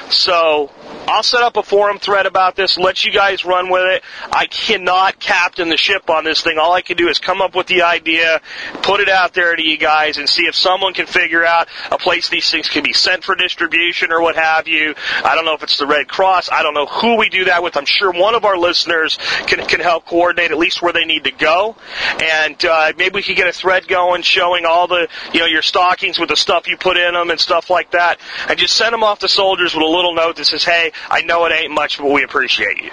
So 0.10 0.72
I'll 1.08 1.24
set 1.24 1.42
up 1.42 1.56
a 1.56 1.64
forum 1.64 2.00
thread 2.00 2.26
about 2.26 2.56
this, 2.56 2.78
let 2.78 3.06
you 3.06 3.14
guys 3.14 3.46
run 3.46 3.70
with 3.70 3.84
it. 3.84 4.04
I 4.32 4.46
cannot 4.46 5.20
captain 5.20 5.70
the 5.70 5.78
ship 5.78 6.10
on 6.10 6.26
this 6.26 6.42
thing. 6.42 6.58
All 6.58 6.74
I 6.74 6.82
can 6.82 6.98
do 6.98 7.08
is 7.08 7.18
come 7.18 7.42
up 7.42 7.56
with 7.56 7.68
the 7.68 7.84
idea, 7.84 8.42
put 8.82 9.00
it 9.00 9.08
out 9.08 9.34
there 9.34 9.56
to 9.56 9.64
you 9.64 9.78
guys, 9.78 10.18
and 10.18 10.28
see 10.28 10.44
if 10.44 10.56
someone 10.56 10.94
can 10.94 11.06
figure 11.06 11.46
out 11.46 11.70
a 11.92 11.98
place 11.98 12.28
these 12.30 12.50
things 12.50 12.70
can 12.70 12.84
be 12.84 12.92
sent 12.92 13.24
for 13.24 13.36
distribution 13.36 14.12
or 14.12 14.22
what 14.22 14.36
have 14.36 14.68
you. 14.68 14.96
I 15.24 15.36
don't 15.36 15.46
know 15.46 15.54
if 15.54 15.64
it's 15.64 15.78
the 15.78 15.88
Red 15.88 16.10
Cross. 16.10 16.50
I 16.52 16.62
don't 16.62 16.74
know 16.74 16.88
who 16.88 17.16
we 17.16 17.30
do 17.30 17.46
that 17.46 17.64
with. 17.64 17.78
I'm 17.78 17.86
sure 17.86 18.12
one 18.12 18.36
of 18.36 18.44
our 18.44 18.58
listeners 18.58 19.18
can, 19.48 19.66
can 19.66 19.80
help 19.80 20.06
coordinate 20.06 20.52
at 20.52 20.58
least 20.58 20.82
where 20.82 20.92
they 20.92 21.06
need 21.06 21.24
to 21.24 21.32
go. 21.32 21.78
And 22.22 22.64
uh, 22.66 22.92
maybe 22.98 23.16
we 23.16 23.24
could 23.24 23.38
get 23.38 23.48
a 23.48 23.54
thread 23.54 23.88
going 23.88 24.24
showing 24.24 24.66
all 24.66 24.88
the, 24.88 25.08
you 25.34 25.40
know, 25.40 25.46
your 25.46 25.62
stockings 25.62 26.20
with 26.20 26.30
the 26.30 26.36
stuff 26.36 26.68
you 26.68 26.76
put 26.76 26.98
in 26.98 27.14
them 27.14 27.30
and 27.30 27.40
stuff 27.40 27.70
like 27.70 27.92
that. 27.92 28.20
And 28.50 28.60
just 28.60 28.76
send 28.76 28.92
them 28.92 29.04
off 29.04 29.20
to 29.20 29.30
soldiers 29.30 29.74
with 29.74 29.84
a 29.84 29.88
little 29.88 30.14
note 30.14 30.36
that 30.36 30.46
says, 30.46 30.66
hey, 30.66 30.92
I 31.10 31.22
know 31.22 31.46
it 31.46 31.54
ain't 31.54 31.72
much, 31.72 31.98
but 31.98 32.12
we 32.12 32.24
appreciate 32.24 32.82
you. 32.82 32.92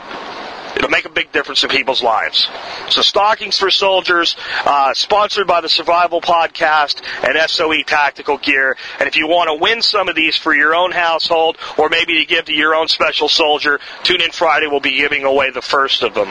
It'll 0.77 0.91
make 0.91 1.05
a 1.05 1.11
big 1.11 1.33
difference 1.33 1.63
in 1.63 1.71
people's 1.71 2.03
lives. 2.03 2.49
So, 2.89 3.03
Stockings 3.03 3.59
for 3.59 3.71
Soldiers, 3.71 4.37
uh, 4.65 4.93
sponsored 4.95 5.47
by 5.47 5.61
the 5.61 5.69
Survival 5.69 6.21
Podcast 6.21 7.03
and 7.23 7.39
SOE 7.49 7.83
Tactical 7.87 8.39
Gear. 8.39 8.77
And 8.99 9.09
if 9.09 9.17
you 9.17 9.29
want 9.29 9.49
to 9.49 9.55
win 9.55 9.83
some 9.83 10.09
of 10.09 10.17
these 10.17 10.37
for 10.37 10.55
your 10.55 10.75
own 10.75 10.93
household 10.93 11.59
or 11.79 11.89
maybe 11.89 12.19
to 12.21 12.27
give 12.27 12.47
to 12.47 12.53
your 12.53 12.75
own 12.75 12.89
special 12.89 13.29
soldier, 13.29 13.81
tune 14.03 14.21
in 14.21 14.31
Friday. 14.31 14.67
We'll 14.67 14.81
be 14.81 14.97
giving 14.97 15.25
away 15.25 15.51
the 15.51 15.63
first 15.63 16.03
of 16.03 16.15
them. 16.15 16.31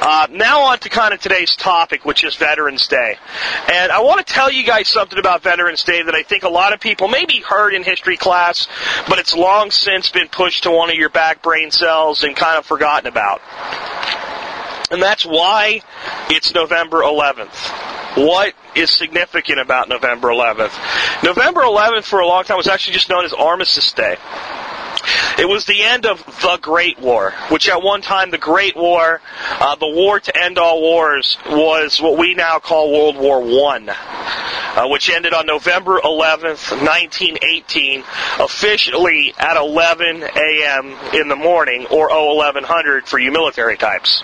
Uh, 0.00 0.26
now, 0.30 0.62
on 0.62 0.78
to 0.80 0.88
kind 0.88 1.14
of 1.14 1.20
today's 1.20 1.54
topic, 1.56 2.04
which 2.04 2.24
is 2.24 2.34
Veterans 2.36 2.86
Day. 2.88 3.16
And 3.72 3.92
I 3.92 4.00
want 4.00 4.26
to 4.26 4.32
tell 4.32 4.50
you 4.50 4.64
guys 4.64 4.88
something 4.88 5.18
about 5.18 5.42
Veterans 5.42 5.84
Day 5.84 6.02
that 6.02 6.14
I 6.14 6.22
think 6.22 6.42
a 6.42 6.48
lot 6.48 6.72
of 6.72 6.80
people 6.80 7.08
maybe 7.08 7.40
heard 7.40 7.74
in 7.74 7.84
history 7.84 8.16
class, 8.16 8.66
but 9.08 9.18
it's 9.18 9.34
long 9.34 9.70
since 9.70 10.10
been 10.10 10.28
pushed 10.28 10.64
to 10.64 10.70
one 10.70 10.90
of 10.90 10.96
your 10.96 11.10
back 11.10 11.42
brain 11.42 11.70
cells 11.70 12.22
and 12.22 12.34
kind 12.34 12.58
of 12.58 12.66
forgotten 12.66 13.06
about. 13.06 13.40
And 14.90 15.02
that's 15.02 15.24
why 15.24 15.82
it's 16.30 16.54
November 16.54 17.02
11th. 17.02 17.54
What 18.16 18.54
is 18.74 18.90
significant 18.90 19.60
about 19.60 19.88
November 19.88 20.28
11th? 20.28 21.22
November 21.22 21.60
11th 21.60 22.04
for 22.04 22.20
a 22.20 22.26
long 22.26 22.44
time 22.44 22.56
was 22.56 22.68
actually 22.68 22.94
just 22.94 23.08
known 23.08 23.24
as 23.24 23.32
Armistice 23.32 23.92
Day. 23.92 24.16
It 25.38 25.48
was 25.48 25.64
the 25.66 25.82
end 25.82 26.04
of 26.04 26.24
the 26.42 26.58
Great 26.60 26.98
War, 26.98 27.32
which 27.50 27.68
at 27.68 27.82
one 27.82 28.02
time, 28.02 28.30
the 28.30 28.38
Great 28.38 28.76
War, 28.76 29.20
uh, 29.60 29.76
the 29.76 29.88
war 29.88 30.18
to 30.18 30.36
end 30.36 30.58
all 30.58 30.80
wars, 30.80 31.38
was 31.46 32.00
what 32.00 32.18
we 32.18 32.34
now 32.34 32.58
call 32.58 32.92
World 32.92 33.16
War 33.16 33.40
One, 33.40 33.88
uh, 33.88 34.86
which 34.88 35.10
ended 35.10 35.32
on 35.32 35.46
November 35.46 36.00
11th, 36.00 36.72
1918, 36.82 38.02
officially 38.40 39.32
at 39.38 39.56
11 39.56 40.22
a.m. 40.22 40.96
in 41.14 41.28
the 41.28 41.36
morning, 41.36 41.86
or 41.90 42.08
1100 42.08 43.06
for 43.06 43.18
you 43.18 43.30
military 43.30 43.76
types. 43.76 44.22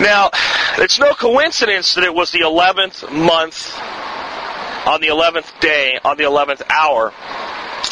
Now, 0.00 0.30
it's 0.78 0.98
no 0.98 1.12
coincidence 1.12 1.94
that 1.94 2.04
it 2.04 2.14
was 2.14 2.30
the 2.30 2.40
11th 2.40 3.12
month 3.12 3.78
on 4.86 5.02
the 5.02 5.08
11th 5.08 5.60
day, 5.60 5.98
on 6.02 6.16
the 6.16 6.24
11th 6.24 6.62
hour 6.70 7.12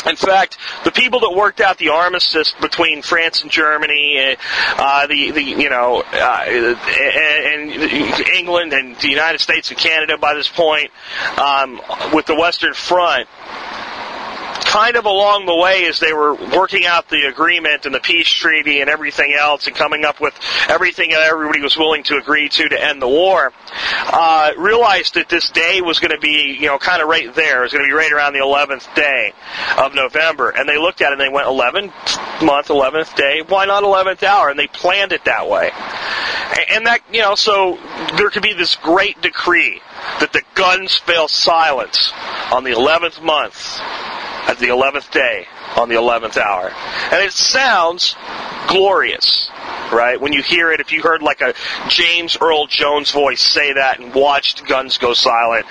in 0.07 0.17
fact, 0.17 0.59
the 0.85 0.93
people 0.93 1.21
that 1.21 1.33
worked 1.33 1.61
out 1.61 1.79
the 1.79 1.89
armistice 1.89 2.55
between 2.61 3.03
France 3.03 3.43
and 3.43 3.51
Germany, 3.51 4.37
uh, 4.77 5.07
the 5.07 5.33
the 5.33 5.43
you 5.43 5.69
know, 5.71 6.03
uh, 6.13 6.45
and, 6.47 7.73
England 8.37 8.73
and 8.73 8.97
the 8.97 9.09
United 9.09 9.41
States 9.41 9.71
and 9.71 9.79
Canada 9.79 10.17
by 10.19 10.35
this 10.35 10.49
point, 10.49 10.91
um, 11.37 11.81
with 12.13 12.27
the 12.27 12.35
Western 12.35 12.75
Front, 12.75 13.29
kind 14.69 14.97
of 14.97 15.07
along 15.07 15.47
the 15.47 15.55
way 15.55 15.87
as 15.87 15.99
they 15.99 16.13
were 16.13 16.35
working 16.35 16.85
out 16.85 17.09
the 17.09 17.27
agreement 17.27 17.87
and 17.87 17.95
the 17.95 18.01
peace 18.01 18.29
treaty 18.29 18.83
and 18.83 18.91
everything 18.91 19.35
else 19.39 19.67
and 19.67 19.75
coming 19.75 20.05
up 20.05 20.21
with 20.21 20.35
everything 20.69 21.11
that 21.11 21.23
everybody 21.23 21.63
was 21.63 21.75
willing 21.77 22.03
to 22.03 22.19
agree 22.19 22.51
to 22.51 22.69
to 22.69 22.85
end 22.85 23.01
the 23.01 23.09
war, 23.09 23.51
uh, 23.73 24.53
realized 24.59 25.15
that 25.15 25.31
this 25.31 25.49
day 25.51 25.81
was 25.81 26.01
going 26.01 26.11
to 26.11 26.21
be, 26.21 26.59
you 26.61 26.67
know, 26.67 26.79
kind 26.79 27.01
of 27.01 27.09
right 27.09 27.35
there. 27.35 27.61
It 27.61 27.63
was 27.63 27.73
going 27.73 27.85
to 27.85 27.89
be 27.89 27.95
right 27.95 28.13
around 28.13 28.35
the 28.35 28.41
11th 28.41 28.95
day 28.95 29.33
of 29.79 29.95
November. 29.95 30.51
And 30.51 30.69
they 30.69 30.77
looked 30.77 31.01
at 31.01 31.13
it 31.13 31.19
and 31.19 31.21
they 31.21 31.33
went, 31.33 31.47
11th 31.47 32.45
month, 32.45 32.69
11th 32.69 33.15
day, 33.17 33.43
why 33.49 33.65
not 33.65 33.85
11th 33.85 34.23
hour? 34.23 34.51
And 34.51 34.59
they 34.59 34.67
planned 34.67 35.13
it 35.13 35.25
that 35.25 35.49
way. 35.49 35.71
And 36.71 36.87
that, 36.87 37.01
you 37.11 37.23
know, 37.23 37.37
so 37.37 37.79
there 38.19 38.29
could 38.29 38.43
be 38.43 38.53
this 38.53 38.77
great 38.77 39.23
decree 39.23 39.81
that 40.21 40.35
the 40.35 40.43
guns 40.55 40.99
fail 40.99 41.27
silence 41.27 42.13
on 42.53 42.65
the 42.65 42.73
11th 42.73 43.23
month 43.23 43.81
at 44.47 44.59
the 44.59 44.69
11th 44.69 45.11
day 45.11 45.47
on 45.77 45.89
the 45.89 45.95
11th 45.95 46.37
hour. 46.37 46.73
And 47.13 47.23
it 47.23 47.33
sounds 47.33 48.17
glorious, 48.69 49.51
right? 49.93 50.21
When 50.21 50.33
you 50.33 50.43
hear 50.43 50.71
it, 50.73 50.81
if 50.81 50.93
you 50.93 51.03
heard 51.03 51.23
like 51.23 51.41
a 51.41 51.55
James 51.89 52.37
Earl 52.41 52.67
Jones 52.67 53.11
voice 53.11 53.41
say 53.41 53.73
that 53.73 53.99
and 53.99 54.15
watched 54.15 54.67
guns 54.67 54.99
go 54.99 55.15
silent. 55.15 55.67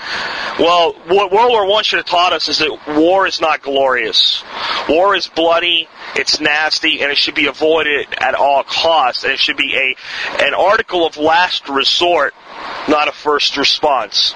Well, 0.60 0.94
what 1.08 1.32
World 1.32 1.52
War 1.52 1.78
I 1.78 1.82
should 1.82 1.98
have 1.98 2.06
taught 2.06 2.34
us 2.34 2.48
is 2.48 2.60
that 2.60 2.80
war 2.88 3.28
is 3.28 3.40
not 3.42 3.62
glorious. 3.62 4.44
War 4.90 5.16
is 5.16 5.28
bloody, 5.28 5.88
it's 6.16 6.40
nasty, 6.40 7.02
and 7.02 7.12
it 7.12 7.18
should 7.18 7.36
be 7.36 7.48
avoided 7.48 8.08
at 8.18 8.36
all 8.36 8.64
costs. 8.64 9.24
And 9.24 9.34
it 9.34 9.40
should 9.40 9.58
be 9.58 9.76
a 9.76 10.44
an 10.44 10.54
article 10.54 11.06
of 11.06 11.18
last 11.18 11.70
resort 11.70 12.34
not 12.88 13.08
a 13.08 13.12
first 13.12 13.58
response. 13.58 14.34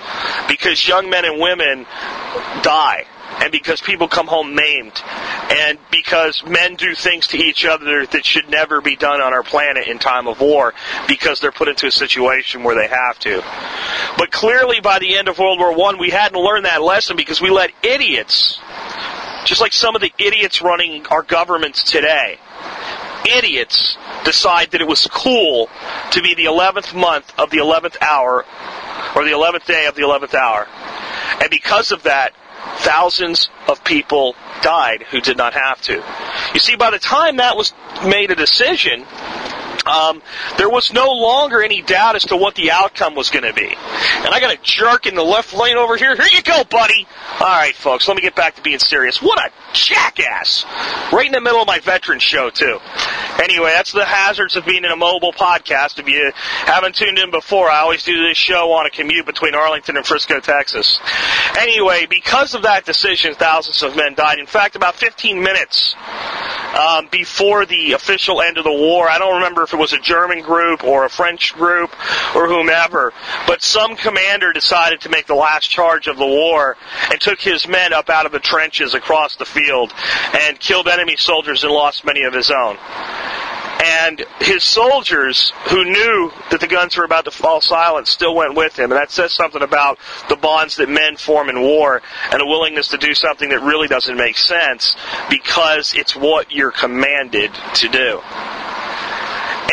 Because 0.48 0.88
young 0.88 1.10
men 1.10 1.26
and 1.26 1.40
women 1.40 1.86
die 2.62 3.06
and 3.42 3.52
because 3.52 3.82
people 3.82 4.08
come 4.08 4.28
home 4.28 4.54
maimed, 4.56 5.02
and 5.50 5.80
because 5.92 6.44
men 6.46 6.76
do 6.76 6.94
things 6.94 7.28
to 7.28 7.38
each 7.38 7.66
other 7.66 8.06
that 8.06 8.24
should 8.24 8.48
never 8.50 8.82
be 8.82 8.96
done 8.96 9.20
on 9.20 9.34
our 9.34 9.44
planet 9.44 9.88
in 9.88 9.98
time 9.98 10.28
of 10.28 10.40
war, 10.40 10.74
because 11.08 11.40
they're 11.40 11.52
put 11.52 11.68
into 11.68 11.88
a 11.88 11.92
situation 11.92 12.64
where 12.64 12.76
they 12.76 12.88
have 12.88 13.18
to. 13.20 13.44
But 14.18 14.32
clearly, 14.32 14.80
by 14.80 15.00
the 15.00 15.18
end 15.18 15.28
of 15.28 15.40
World 15.40 15.60
War 15.60 15.76
One, 15.76 15.98
we 15.98 16.12
hadn't 16.12 16.40
learned 16.40 16.66
that 16.66 16.82
lesson 16.82 17.18
because 17.18 17.42
we 17.42 17.50
let 17.50 17.72
idiots, 17.82 18.60
just 19.46 19.60
like 19.60 19.74
some 19.74 19.96
of 19.96 20.02
the 20.02 20.14
idiots 20.20 20.62
running 20.62 21.08
our 21.08 21.24
governments 21.24 21.84
today, 21.84 22.38
idiots 23.26 23.98
decide 24.24 24.72
that 24.72 24.82
it 24.82 24.88
was 24.88 25.08
cool 25.12 25.70
to 26.12 26.22
be 26.22 26.36
the 26.36 26.46
11th 26.46 26.94
month 26.94 27.34
of 27.40 27.50
the 27.50 27.58
11th 27.58 27.98
hour 28.02 28.46
or 29.16 29.24
the 29.24 29.32
11th 29.32 29.66
day 29.66 29.88
of 29.88 29.96
the 29.96 30.02
11th 30.02 30.34
hour. 30.34 30.68
And 31.42 31.50
because 31.50 31.92
of 31.92 32.04
that, 32.04 32.34
thousands 32.78 33.50
of 33.68 33.84
people 33.84 34.36
died 34.62 35.04
who 35.04 35.22
did 35.22 35.38
not 35.38 35.54
have 35.54 35.82
to. 35.84 36.04
You 36.54 36.60
see, 36.60 36.76
by 36.76 36.92
the 36.92 37.00
time 37.00 37.38
that 37.38 37.58
was 37.58 37.74
made 38.06 38.32
a 38.32 38.36
decision, 38.36 39.06
um, 39.92 40.22
there 40.58 40.70
was 40.70 40.94
no 40.94 41.12
longer 41.12 41.62
any 41.62 41.82
doubt 41.82 42.16
as 42.16 42.26
to 42.26 42.38
what 42.38 42.56
the 42.56 42.72
outcome 42.72 43.16
was 43.16 43.30
going 43.30 43.44
to 43.44 43.54
be. 43.54 43.68
And 43.68 44.28
I 44.34 44.40
got 44.40 44.54
a 44.54 44.60
jerk 44.64 45.06
in 45.06 45.16
the 45.16 45.24
left 45.24 45.54
lane 45.54 45.78
over 45.78 45.98
here. 45.98 46.16
Here 46.16 46.28
you 46.34 46.42
go, 46.42 46.64
buddy. 46.64 47.06
All 47.40 47.48
right, 47.48 47.76
folks, 47.76 48.08
let 48.08 48.16
me 48.16 48.22
get 48.22 48.36
back 48.36 48.56
to 48.56 48.62
being 48.62 48.80
serious. 48.80 49.22
What 49.22 49.40
a 49.40 49.52
jackass! 49.74 50.66
Right 51.12 51.26
in 51.26 51.32
the 51.32 51.42
middle 51.42 51.62
of 51.62 51.68
my 51.68 51.80
veteran 51.80 52.20
show, 52.20 52.50
too. 52.50 52.80
Anyway, 53.42 53.72
that's 53.74 53.92
the 53.92 54.06
hazards 54.06 54.56
of 54.56 54.66
being 54.66 54.86
in 54.86 54.92
a 54.92 54.96
mobile 54.96 55.34
podcast. 55.34 56.00
If 56.00 56.08
you 56.08 56.32
haven't 56.36 56.96
tuned 56.96 57.20
in 57.20 57.32
before, 57.32 57.70
I 57.70 57.80
always 57.80 58.04
do 58.04 58.28
this 58.28 58.38
show 58.38 58.72
on 58.74 58.86
a 58.86 58.90
commute 58.90 59.26
between 59.26 59.56
Arlington 59.56 59.98
and 59.98 60.06
Frisco, 60.06 60.40
Texas. 60.40 61.00
Anyway, 61.58 62.06
because 62.10 62.54
of 62.54 62.64
that 62.64 62.86
decision, 62.86 63.34
thousands 63.36 63.84
of 63.84 63.96
men 63.96 64.14
died. 64.14 64.40
In 64.40 64.46
fact, 64.46 64.76
about 64.76 64.96
15 64.96 65.42
minutes 65.42 65.96
um, 66.78 67.08
before 67.12 67.66
the 67.66 67.94
official 67.94 68.42
end 68.42 68.58
of 68.58 68.64
the 68.64 68.72
war, 68.72 69.10
I 69.10 69.18
don't 69.18 69.36
remember 69.36 69.64
if 69.64 69.74
it 69.74 69.78
was 69.78 69.94
a 69.94 70.00
German 70.00 70.42
group 70.42 70.84
or 70.84 71.06
a 71.06 71.10
French 71.10 71.54
group 71.54 71.92
or 72.36 72.48
whomever, 72.48 73.14
but 73.48 73.62
some 73.62 73.96
commander 73.96 74.54
decided 74.54 75.02
to 75.02 75.10
make 75.10 75.28
the 75.28 75.36
last 75.36 75.70
charge 75.70 76.08
of 76.08 76.18
the 76.18 76.26
war 76.26 76.78
and 77.12 77.20
took 77.20 77.42
his 77.42 77.68
men 77.68 77.94
up 77.94 78.10
out 78.10 78.26
of 78.26 78.32
the 78.32 78.40
trenches 78.40 78.94
across 78.94 79.36
the 79.36 79.46
field 79.46 79.94
and 80.40 80.60
killed 80.60 80.88
enemy 80.88 81.16
soldiers 81.18 81.64
and 81.64 81.74
lost 81.74 82.06
many 82.06 82.24
of 82.24 82.34
his 82.34 82.52
own. 82.52 82.78
And 83.84 84.24
his 84.42 84.64
soldiers, 84.64 85.52
who 85.70 85.84
knew 85.86 86.32
that 86.52 86.60
the 86.60 86.68
guns 86.68 86.96
were 86.98 87.04
about 87.04 87.26
to 87.26 87.32
fall 87.32 87.62
silent, 87.62 88.08
still 88.08 88.36
went 88.36 88.56
with 88.56 88.78
him. 88.78 88.92
And 88.92 89.00
that 89.00 89.10
says 89.10 89.34
something 89.34 89.64
about 89.64 89.98
the 90.30 90.36
bonds 90.36 90.78
that 90.78 90.88
men 90.88 91.18
form 91.18 91.50
in 91.50 91.60
war 91.60 92.02
and 92.32 92.42
a 92.42 92.46
willingness 92.46 92.90
to 92.90 92.98
do 92.98 93.16
something 93.16 93.50
that 93.50 93.62
really 93.62 93.88
doesn't 93.88 94.16
make 94.16 94.38
sense 94.38 94.96
because 95.30 95.96
it's 95.96 96.16
what 96.16 96.52
you're 96.52 96.72
commanded 96.72 97.52
to 97.76 97.90
do. 97.90 98.22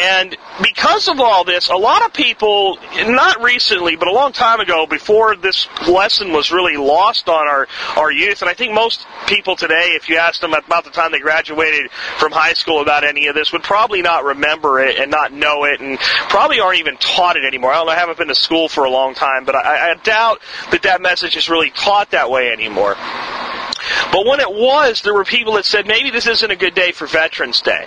And 0.00 0.36
because 0.62 1.08
of 1.08 1.18
all 1.18 1.44
this, 1.44 1.68
a 1.70 1.76
lot 1.76 2.04
of 2.04 2.12
people, 2.12 2.78
not 3.06 3.42
recently, 3.42 3.96
but 3.96 4.06
a 4.06 4.12
long 4.12 4.32
time 4.32 4.60
ago, 4.60 4.86
before 4.86 5.34
this 5.34 5.66
lesson 5.88 6.32
was 6.32 6.52
really 6.52 6.76
lost 6.76 7.28
on 7.28 7.48
our, 7.48 7.66
our 7.96 8.12
youth, 8.12 8.42
and 8.42 8.48
I 8.48 8.54
think 8.54 8.72
most 8.72 9.06
people 9.26 9.56
today, 9.56 9.96
if 9.96 10.08
you 10.08 10.16
asked 10.16 10.40
them 10.40 10.54
about 10.54 10.84
the 10.84 10.90
time 10.90 11.10
they 11.10 11.18
graduated 11.18 11.90
from 11.90 12.32
high 12.32 12.52
school 12.52 12.80
about 12.80 13.02
any 13.02 13.26
of 13.26 13.34
this, 13.34 13.52
would 13.52 13.64
probably 13.64 14.02
not 14.02 14.24
remember 14.24 14.78
it 14.80 14.98
and 14.98 15.10
not 15.10 15.32
know 15.32 15.64
it, 15.64 15.80
and 15.80 15.98
probably 16.28 16.60
aren't 16.60 16.78
even 16.78 16.96
taught 16.98 17.36
it 17.36 17.44
anymore. 17.44 17.72
I 17.72 17.76
don't 17.76 17.86
know, 17.86 17.92
I 17.92 17.96
haven't 17.96 18.18
been 18.18 18.28
to 18.28 18.34
school 18.36 18.68
for 18.68 18.84
a 18.84 18.90
long 18.90 19.14
time, 19.14 19.44
but 19.44 19.56
I, 19.56 19.90
I 19.90 19.94
doubt 19.94 20.40
that 20.70 20.82
that 20.82 21.00
message 21.00 21.36
is 21.36 21.48
really 21.48 21.70
taught 21.70 22.12
that 22.12 22.30
way 22.30 22.50
anymore. 22.52 22.94
But 24.12 24.26
when 24.26 24.40
it 24.40 24.50
was, 24.50 25.02
there 25.02 25.14
were 25.14 25.24
people 25.24 25.54
that 25.54 25.64
said 25.64 25.86
maybe 25.86 26.10
this 26.10 26.26
isn't 26.26 26.50
a 26.50 26.56
good 26.56 26.74
day 26.74 26.92
for 26.92 27.06
Veterans 27.06 27.60
Day. 27.60 27.86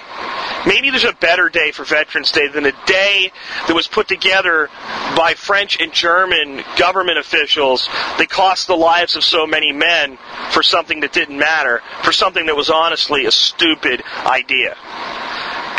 Maybe 0.65 0.89
there's 0.89 1.03
a 1.03 1.13
better 1.13 1.49
day 1.49 1.71
for 1.71 1.83
Veterans 1.83 2.31
Day 2.31 2.47
than 2.47 2.65
a 2.65 2.85
day 2.85 3.31
that 3.67 3.73
was 3.73 3.87
put 3.87 4.07
together 4.07 4.69
by 5.15 5.33
French 5.35 5.79
and 5.79 5.91
German 5.91 6.63
government 6.77 7.17
officials 7.17 7.87
that 8.17 8.29
cost 8.29 8.67
the 8.67 8.77
lives 8.77 9.15
of 9.15 9.23
so 9.23 9.45
many 9.45 9.71
men 9.71 10.17
for 10.51 10.63
something 10.63 10.99
that 11.01 11.13
didn't 11.13 11.37
matter, 11.37 11.81
for 12.03 12.11
something 12.11 12.45
that 12.45 12.55
was 12.55 12.69
honestly 12.69 13.25
a 13.25 13.31
stupid 13.31 14.03
idea. 14.25 14.77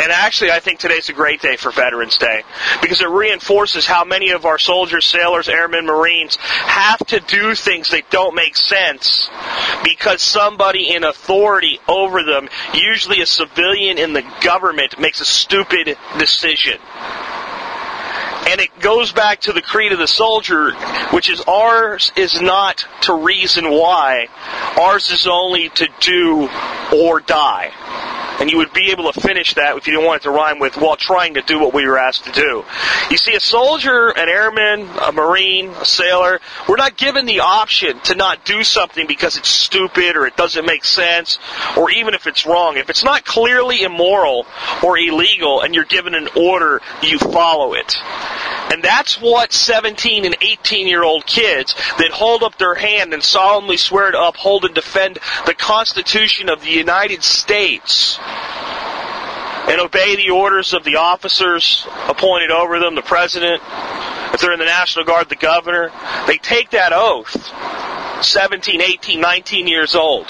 And 0.00 0.10
actually, 0.10 0.50
I 0.50 0.60
think 0.60 0.78
today's 0.78 1.10
a 1.10 1.12
great 1.12 1.42
day 1.42 1.56
for 1.56 1.70
Veterans 1.70 2.16
Day 2.16 2.42
because 2.80 3.00
it 3.02 3.08
reinforces 3.08 3.86
how 3.86 4.04
many 4.04 4.30
of 4.30 4.46
our 4.46 4.58
soldiers, 4.58 5.04
sailors, 5.04 5.48
airmen, 5.48 5.86
Marines 5.86 6.36
have 6.36 6.98
to 7.08 7.20
do 7.20 7.54
things 7.54 7.90
that 7.90 8.10
don't 8.10 8.34
make 8.34 8.56
sense 8.56 9.28
because 9.84 10.22
somebody 10.22 10.94
in 10.94 11.04
authority 11.04 11.78
over 11.86 12.22
them, 12.22 12.48
usually 12.74 13.20
a 13.20 13.26
civilian 13.26 13.98
in 13.98 14.12
the 14.12 14.24
government, 14.42 14.98
makes 14.98 15.20
a 15.20 15.26
stupid 15.26 15.96
decision. 16.18 16.78
And 18.48 18.60
it 18.60 18.76
goes 18.80 19.12
back 19.12 19.42
to 19.42 19.52
the 19.52 19.62
creed 19.62 19.92
of 19.92 19.98
the 19.98 20.08
soldier, 20.08 20.72
which 21.12 21.30
is 21.30 21.40
ours 21.42 22.12
is 22.16 22.40
not 22.40 22.84
to 23.02 23.14
reason 23.14 23.70
why. 23.70 24.26
Ours 24.80 25.12
is 25.12 25.28
only 25.28 25.68
to 25.68 25.88
do 26.00 26.48
or 26.92 27.20
die 27.20 27.72
and 28.42 28.50
you 28.50 28.56
would 28.56 28.72
be 28.72 28.90
able 28.90 29.12
to 29.12 29.20
finish 29.20 29.54
that 29.54 29.76
if 29.76 29.86
you 29.86 29.92
didn't 29.92 30.04
want 30.04 30.20
it 30.20 30.24
to 30.24 30.30
rhyme 30.32 30.58
with 30.58 30.76
while 30.76 30.96
trying 30.96 31.34
to 31.34 31.42
do 31.42 31.60
what 31.60 31.72
we 31.72 31.86
were 31.86 31.96
asked 31.96 32.24
to 32.24 32.32
do. 32.32 32.64
You 33.08 33.16
see, 33.16 33.36
a 33.36 33.40
soldier, 33.40 34.08
an 34.08 34.28
airman, 34.28 34.88
a 35.00 35.12
marine, 35.12 35.68
a 35.68 35.84
sailor, 35.84 36.40
we're 36.68 36.74
not 36.74 36.96
given 36.96 37.24
the 37.24 37.38
option 37.38 38.00
to 38.00 38.16
not 38.16 38.44
do 38.44 38.64
something 38.64 39.06
because 39.06 39.36
it's 39.36 39.48
stupid 39.48 40.16
or 40.16 40.26
it 40.26 40.34
doesn't 40.36 40.66
make 40.66 40.84
sense 40.84 41.38
or 41.76 41.92
even 41.92 42.14
if 42.14 42.26
it's 42.26 42.44
wrong. 42.44 42.78
If 42.78 42.90
it's 42.90 43.04
not 43.04 43.24
clearly 43.24 43.82
immoral 43.82 44.44
or 44.82 44.98
illegal 44.98 45.60
and 45.60 45.72
you're 45.72 45.84
given 45.84 46.16
an 46.16 46.26
order, 46.34 46.80
you 47.00 47.20
follow 47.20 47.74
it. 47.74 47.94
And 48.70 48.82
that's 48.82 49.20
what 49.20 49.52
17 49.52 50.24
and 50.24 50.36
18 50.40 50.86
year 50.86 51.02
old 51.02 51.26
kids 51.26 51.74
that 51.98 52.10
hold 52.10 52.42
up 52.42 52.58
their 52.58 52.74
hand 52.74 53.12
and 53.12 53.22
solemnly 53.22 53.76
swear 53.76 54.10
to 54.10 54.20
uphold 54.20 54.64
and 54.64 54.74
defend 54.74 55.18
the 55.46 55.54
Constitution 55.54 56.48
of 56.48 56.62
the 56.62 56.70
United 56.70 57.22
States 57.22 58.18
and 59.68 59.80
obey 59.80 60.16
the 60.16 60.30
orders 60.30 60.74
of 60.74 60.84
the 60.84 60.96
officers 60.96 61.86
appointed 62.08 62.50
over 62.50 62.80
them, 62.80 62.94
the 62.94 63.02
president, 63.02 63.62
if 64.34 64.40
they're 64.40 64.52
in 64.52 64.58
the 64.58 64.64
National 64.64 65.04
Guard, 65.04 65.28
the 65.28 65.36
governor. 65.36 65.92
They 66.26 66.36
take 66.38 66.70
that 66.70 66.92
oath, 66.92 67.32
17, 68.24 68.80
18, 68.80 69.20
19 69.20 69.66
years 69.68 69.94
old. 69.94 70.26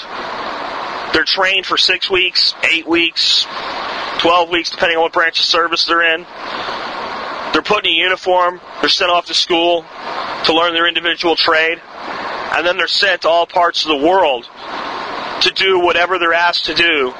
They're 1.13 1.23
trained 1.25 1.65
for 1.65 1.77
six 1.77 2.09
weeks, 2.09 2.53
eight 2.63 2.87
weeks, 2.87 3.45
12 4.19 4.49
weeks, 4.49 4.69
depending 4.69 4.97
on 4.97 5.03
what 5.03 5.13
branch 5.13 5.39
of 5.39 5.45
service 5.45 5.85
they're 5.85 6.15
in. 6.15 6.25
They're 7.53 7.61
put 7.61 7.85
in 7.85 7.91
a 7.91 7.95
uniform, 7.95 8.59
they're 8.81 8.89
sent 8.89 9.11
off 9.11 9.27
to 9.27 9.33
school 9.33 9.85
to 10.45 10.53
learn 10.53 10.73
their 10.73 10.87
individual 10.87 11.35
trade, 11.35 11.79
and 12.53 12.65
then 12.65 12.77
they're 12.77 12.87
sent 12.87 13.21
to 13.21 13.29
all 13.29 13.45
parts 13.45 13.85
of 13.85 13.89
the 13.89 14.05
world 14.05 14.45
to 15.41 15.51
do 15.55 15.79
whatever 15.79 16.19
they're 16.19 16.33
asked 16.33 16.65
to 16.65 16.73
do 16.73 17.11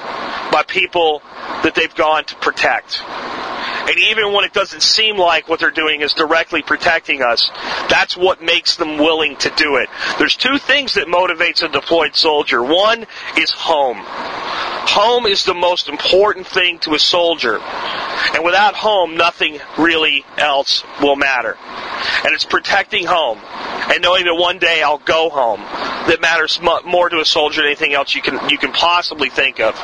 by 0.52 0.63
people 0.67 1.22
that 1.63 1.74
they've 1.76 1.96
gone 1.96 2.26
to 2.26 2.36
protect. 2.36 3.02
And 3.06 3.98
even 4.00 4.32
when 4.32 4.46
it 4.46 4.54
doesn't 4.54 4.82
seem 4.82 5.17
like 5.17 5.50
what 5.50 5.60
they're 5.60 5.72
doing 5.72 6.02
is 6.02 6.13
directly 6.13 6.62
protecting 6.62 7.22
us, 7.22 7.50
that's 7.89 8.15
what 8.15 8.41
makes 8.41 8.78
them 8.78 8.98
willing 8.98 9.36
to 9.38 9.50
do 9.58 9.76
it. 9.76 9.89
There's 10.17 10.38
two 10.38 10.58
things 10.58 10.93
that 10.93 11.08
motivates 11.08 11.63
a 11.63 11.67
deployed 11.67 12.15
soldier. 12.15 12.63
One 12.63 13.06
is 13.38 13.52
home. 13.52 13.98
Home 14.86 15.26
is 15.26 15.43
the 15.43 15.54
most 15.54 15.89
important 15.89 16.48
thing 16.48 16.80
to 16.80 16.93
a 16.93 17.00
soldier. 17.00 17.60
And 17.60 18.43
without 18.43 18.76
home, 18.76 19.17
nothing 19.17 19.60
really 19.78 20.26
else 20.38 20.84
will 21.02 21.15
matter. 21.15 21.58
And 22.24 22.34
it's 22.34 22.46
protecting 22.46 23.06
home 23.06 23.39
and 23.91 24.02
knowing 24.02 24.26
that 24.26 24.36
one 24.36 24.60
day 24.60 24.82
I'll 24.82 24.98
go 24.98 25.30
home 25.30 25.60
that 26.08 26.22
matters 26.22 26.60
more 26.62 27.10
to 27.10 27.19
a 27.19 27.26
soldier 27.26 27.62
than 27.62 27.67
anything 27.67 27.93
else 27.93 28.13
you 28.15 28.22
can 28.22 28.50
you 28.50 28.58
can 28.58 28.72
possibly 28.72 29.30
think 29.30 29.60
of. 29.60 29.76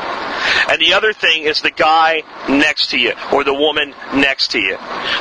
And 0.70 0.80
the 0.82 0.94
other 0.94 1.14
thing 1.14 1.44
is 1.44 1.62
the 1.62 1.72
guy 1.72 2.24
next 2.48 2.92
to 2.92 2.98
you 2.98 3.14
or 3.32 3.44
the 3.44 3.54
woman 3.54 3.94
next 4.14 4.52
to 4.52 4.60
you. 4.60 4.78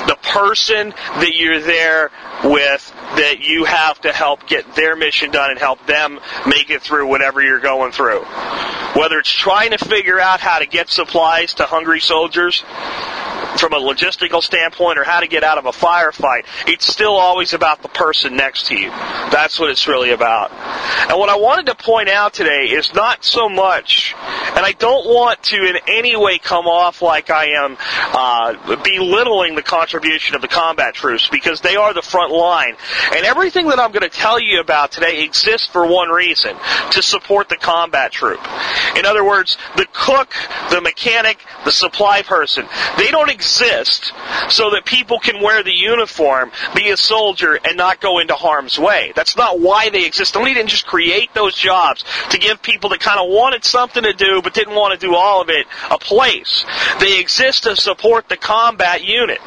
The 0.06 0.18
person 0.22 0.90
that 0.90 1.34
you're 1.34 1.60
there 1.60 2.10
with 2.44 2.92
that 3.16 3.40
you 3.40 3.64
have 3.64 4.00
to 4.02 4.12
help 4.12 4.46
get 4.46 4.74
their 4.74 4.96
mission 4.96 5.30
done 5.30 5.50
and 5.50 5.58
help 5.58 5.84
them 5.86 6.20
make 6.46 6.70
it 6.70 6.82
through 6.82 7.06
whatever 7.08 7.42
you're 7.42 7.60
going 7.60 7.92
through. 7.92 8.20
Whether 8.94 9.18
it's 9.18 9.30
trying 9.30 9.70
to 9.72 9.78
figure 9.78 10.20
out 10.20 10.40
how 10.40 10.58
to 10.58 10.66
get 10.66 10.88
supplies 10.88 11.54
to 11.54 11.64
hungry 11.64 12.00
soldiers 12.00 12.64
from 13.58 13.72
a 13.72 13.76
logistical 13.76 14.42
standpoint 14.42 14.98
or 14.98 15.04
how 15.04 15.20
to 15.20 15.26
get 15.26 15.42
out 15.42 15.58
of 15.58 15.66
a 15.66 15.70
firefight, 15.70 16.44
it's 16.66 16.86
still 16.86 17.14
always 17.16 17.52
about 17.52 17.82
the 17.82 17.88
person 17.88 18.36
next 18.36 18.66
to 18.66 18.76
you. 18.76 18.88
That's 18.88 19.58
what 19.58 19.70
it's 19.70 19.88
really 19.88 20.10
about. 20.10 20.52
And 21.10 21.18
what 21.18 21.28
I 21.28 21.36
wanted 21.36 21.66
to 21.66 21.74
point 21.74 22.08
out 22.08 22.34
today 22.34 22.70
is 22.70 22.94
not 22.94 23.24
so 23.24 23.48
much, 23.48 24.14
and 24.16 24.64
I 24.64 24.72
don't 24.78 25.06
want 25.06 25.42
to 25.44 25.56
in 25.56 25.76
any 25.88 26.16
way 26.16 26.38
come 26.38 26.66
off 26.66 27.02
like 27.02 27.30
I 27.30 27.46
am 27.64 27.76
uh, 28.12 28.76
belittling 28.82 29.54
the 29.54 29.62
contribution 29.62 30.36
of 30.36 30.42
the 30.42 30.48
combat 30.48 30.94
troops 30.94 31.28
because 31.28 31.60
they 31.60 31.76
are 31.76 31.92
the 31.92 32.02
front 32.02 32.32
line. 32.32 32.76
And 33.14 33.24
everything 33.26 33.68
that 33.68 33.80
I'm 33.80 33.92
going 33.92 34.08
to 34.08 34.16
tell 34.16 34.40
you 34.40 34.60
about 34.60 34.92
today 34.92 35.24
exists 35.24 35.66
for 35.66 35.86
one 35.86 36.08
reason 36.08 36.56
to 36.92 37.02
support 37.02 37.48
the 37.48 37.56
combat 37.56 38.12
troop. 38.12 38.40
In 38.96 39.04
other 39.04 39.24
words, 39.24 39.58
the 39.76 39.86
cook, 39.92 40.32
the 40.70 40.80
mechanic, 40.80 41.38
the 41.64 41.72
supply 41.72 42.22
person, 42.22 42.66
they 42.96 43.10
don't 43.10 43.30
exist 43.30 43.47
so 44.48 44.70
that 44.70 44.84
people 44.84 45.18
can 45.18 45.42
wear 45.42 45.62
the 45.62 45.72
uniform, 45.72 46.50
be 46.74 46.90
a 46.90 46.96
soldier, 46.96 47.58
and 47.64 47.76
not 47.76 48.00
go 48.00 48.18
into 48.18 48.34
harm's 48.34 48.78
way. 48.78 49.12
That's 49.14 49.36
not 49.36 49.60
why 49.60 49.90
they 49.90 50.04
exist. 50.04 50.32
Somebody 50.32 50.54
didn't 50.54 50.70
just 50.70 50.86
create 50.86 51.32
those 51.34 51.54
jobs 51.54 52.04
to 52.30 52.38
give 52.38 52.62
people 52.62 52.90
that 52.90 53.00
kind 53.00 53.20
of 53.20 53.28
wanted 53.28 53.64
something 53.64 54.02
to 54.02 54.12
do 54.12 54.42
but 54.42 54.54
didn't 54.54 54.74
want 54.74 54.98
to 54.98 55.06
do 55.06 55.14
all 55.14 55.40
of 55.40 55.48
it 55.48 55.66
a 55.90 55.98
place. 55.98 56.64
They 57.00 57.20
exist 57.20 57.64
to 57.64 57.76
support 57.76 58.28
the 58.28 58.36
combat 58.36 59.04
unit. 59.04 59.38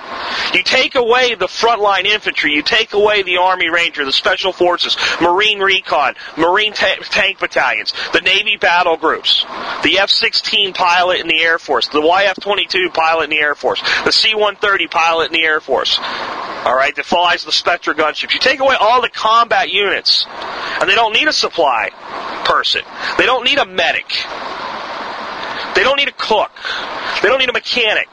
You 0.54 0.64
take 0.64 0.96
away 0.96 1.36
the 1.36 1.48
frontline 1.48 2.06
infantry, 2.06 2.54
you 2.54 2.62
take 2.62 2.94
away 2.94 3.24
the 3.24 3.38
Army 3.38 3.70
Ranger, 3.70 4.06
the 4.06 4.12
Special 4.12 4.52
Forces, 4.52 4.98
Marine 5.22 5.60
Recon, 5.60 6.16
Marine 6.38 6.74
ta- 6.74 6.96
Tank 7.04 7.40
Battalions, 7.40 7.94
the 8.14 8.22
Navy 8.22 8.58
battle 8.58 8.98
groups, 8.98 9.46
the 9.84 10.00
F-16 10.00 10.74
pilot 10.74 11.20
in 11.20 11.28
the 11.28 11.42
Air 11.42 11.60
Force, 11.60 11.88
the 11.88 12.02
YF-22 12.02 12.94
pilot 12.94 13.26
in 13.26 13.30
the 13.32 13.40
Air 13.40 13.56
Force, 13.56 13.82
the 14.06 14.12
C-130 14.12 14.89
pilot 14.89 15.27
in 15.27 15.34
the 15.34 15.43
Air 15.43 15.60
Force, 15.60 15.99
all 15.99 16.75
right, 16.75 16.95
that 16.95 17.06
flies 17.06 17.43
the 17.43 17.51
Spectre 17.51 17.93
gunships. 17.93 18.34
You 18.34 18.39
take 18.39 18.60
away 18.60 18.75
all 18.80 19.01
the 19.01 19.10
combat 19.10 19.69
units, 19.69 20.25
and 20.80 20.89
they 20.89 20.95
don't 20.95 21.13
need 21.13 21.27
a 21.27 21.34
supply 21.34 21.89
person. 22.45 22.82
They 23.17 23.25
don't 23.25 23.43
need 23.43 23.58
a 23.58 23.65
medic. 23.65 24.10
They 25.75 25.84
don't 25.84 25.97
need 25.97 26.10
a 26.10 26.13
cook. 26.13 26.51
They 27.21 27.30
don't 27.30 27.39
need 27.39 27.49
a 27.49 27.54
mechanic. 27.54 28.10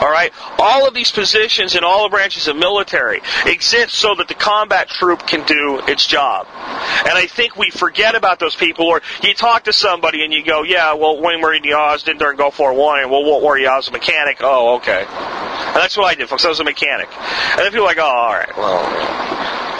All 0.00 0.10
right? 0.10 0.32
All 0.58 0.86
of 0.86 0.94
these 0.94 1.10
positions 1.10 1.74
in 1.74 1.84
all 1.84 2.04
the 2.04 2.08
branches 2.08 2.48
of 2.48 2.56
military 2.56 3.20
exist 3.46 3.94
so 3.94 4.14
that 4.16 4.28
the 4.28 4.34
combat 4.34 4.88
troop 4.88 5.26
can 5.26 5.46
do 5.46 5.80
its 5.86 6.06
job. 6.06 6.46
And 6.48 7.12
I 7.12 7.26
think 7.26 7.56
we 7.56 7.70
forget 7.70 8.14
about 8.14 8.38
those 8.38 8.56
people, 8.56 8.86
or 8.86 9.02
you 9.22 9.34
talk 9.34 9.64
to 9.64 9.72
somebody 9.72 10.24
and 10.24 10.32
you 10.32 10.44
go, 10.44 10.62
yeah, 10.62 10.94
well, 10.94 11.20
Wayne 11.20 11.40
Murray 11.40 11.60
Diaz 11.60 12.02
didn't 12.02 12.18
during 12.18 12.36
Gulf 12.36 12.58
War 12.58 12.72
One, 12.72 13.00
and 13.00 13.10
well, 13.10 13.24
what 13.24 13.42
were 13.42 13.58
you? 13.58 13.68
I 13.68 13.76
was 13.76 13.88
a 13.88 13.92
mechanic. 13.92 14.38
Oh, 14.40 14.76
okay. 14.76 15.06
And 15.08 15.76
that's 15.76 15.96
what 15.96 16.06
I 16.06 16.14
did, 16.14 16.28
folks. 16.28 16.44
I 16.44 16.48
was 16.48 16.60
a 16.60 16.64
mechanic. 16.64 17.08
And 17.16 17.60
then 17.60 17.70
people 17.70 17.84
are 17.84 17.88
like, 17.88 17.98
oh, 17.98 18.02
all 18.02 18.32
right, 18.32 18.56
well. 18.56 19.33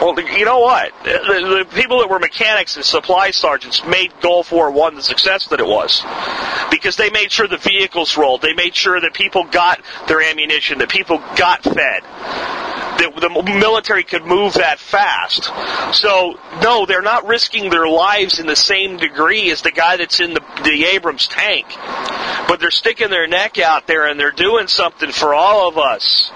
Well, 0.04 0.20
you 0.20 0.44
know 0.44 0.58
what? 0.58 0.92
The, 1.02 1.64
the, 1.64 1.74
people 1.74 2.00
that 2.00 2.10
were 2.10 2.18
mechanics 2.18 2.76
and 2.76 2.84
supply 2.84 3.30
sergeants 3.30 3.82
made 3.86 4.12
Gulf 4.20 4.52
War 4.52 4.70
One 4.70 4.96
the 4.96 5.02
success 5.02 5.46
that 5.48 5.60
it 5.60 5.66
was, 5.66 6.02
because 6.70 6.96
they 6.96 7.08
made 7.08 7.32
sure 7.32 7.48
the 7.48 7.56
vehicles 7.56 8.14
rolled. 8.18 8.42
They 8.42 8.52
made 8.52 8.76
sure 8.76 9.00
that 9.00 9.14
people 9.14 9.44
got 9.44 9.80
their 10.06 10.20
ammunition, 10.20 10.76
that 10.80 10.90
people 10.90 11.20
got 11.36 11.62
fed, 11.62 12.02
that 12.02 13.12
the 13.18 13.42
military 13.58 14.04
could 14.04 14.26
move 14.26 14.52
that 14.54 14.78
fast. 14.78 15.44
So, 15.96 16.38
no, 16.60 16.84
they're 16.84 17.00
not 17.00 17.26
risking 17.26 17.70
their 17.70 17.88
lives 17.88 18.38
in 18.38 18.46
the 18.46 18.56
same 18.56 18.98
degree 18.98 19.50
as 19.50 19.62
the 19.62 19.72
guy 19.72 19.96
that's 19.96 20.20
in 20.20 20.34
the, 20.34 20.42
the 20.64 20.84
Abrams 20.84 21.28
tank, 21.28 21.64
but 22.46 22.60
they're 22.60 22.70
sticking 22.70 23.08
their 23.08 23.26
neck 23.26 23.58
out 23.58 23.86
there 23.86 24.06
and 24.06 24.20
they're 24.20 24.32
doing 24.32 24.66
something 24.66 25.12
for 25.12 25.32
all 25.32 25.66
of 25.66 25.78
us 25.78 26.30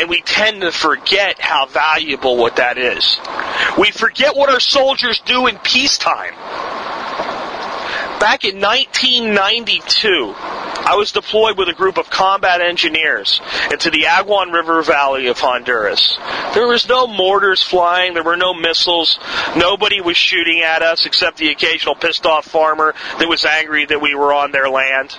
and 0.00 0.08
we 0.08 0.22
tend 0.22 0.62
to 0.62 0.72
forget 0.72 1.38
how 1.38 1.66
valuable 1.66 2.38
what 2.38 2.56
that 2.56 2.78
is. 2.78 3.20
We 3.78 3.90
forget 3.90 4.34
what 4.34 4.48
our 4.48 4.58
soldiers 4.58 5.20
do 5.26 5.46
in 5.46 5.58
peacetime. 5.58 6.32
Back 8.18 8.44
in 8.44 8.60
1992, 8.60 10.34
I 10.36 10.94
was 10.96 11.12
deployed 11.12 11.58
with 11.58 11.68
a 11.68 11.74
group 11.74 11.98
of 11.98 12.08
combat 12.08 12.62
engineers 12.62 13.42
into 13.70 13.90
the 13.90 14.04
Aguan 14.04 14.54
River 14.54 14.82
Valley 14.82 15.26
of 15.26 15.38
Honduras. 15.38 16.18
There 16.54 16.66
was 16.66 16.88
no 16.88 17.06
mortars 17.06 17.62
flying, 17.62 18.14
there 18.14 18.22
were 18.22 18.38
no 18.38 18.54
missiles, 18.54 19.18
nobody 19.54 20.00
was 20.00 20.16
shooting 20.16 20.62
at 20.62 20.80
us 20.80 21.04
except 21.04 21.36
the 21.36 21.50
occasional 21.50 21.94
pissed 21.94 22.24
off 22.24 22.46
farmer 22.46 22.94
that 23.18 23.28
was 23.28 23.44
angry 23.44 23.84
that 23.84 24.00
we 24.00 24.14
were 24.14 24.32
on 24.32 24.50
their 24.50 24.70
land. 24.70 25.14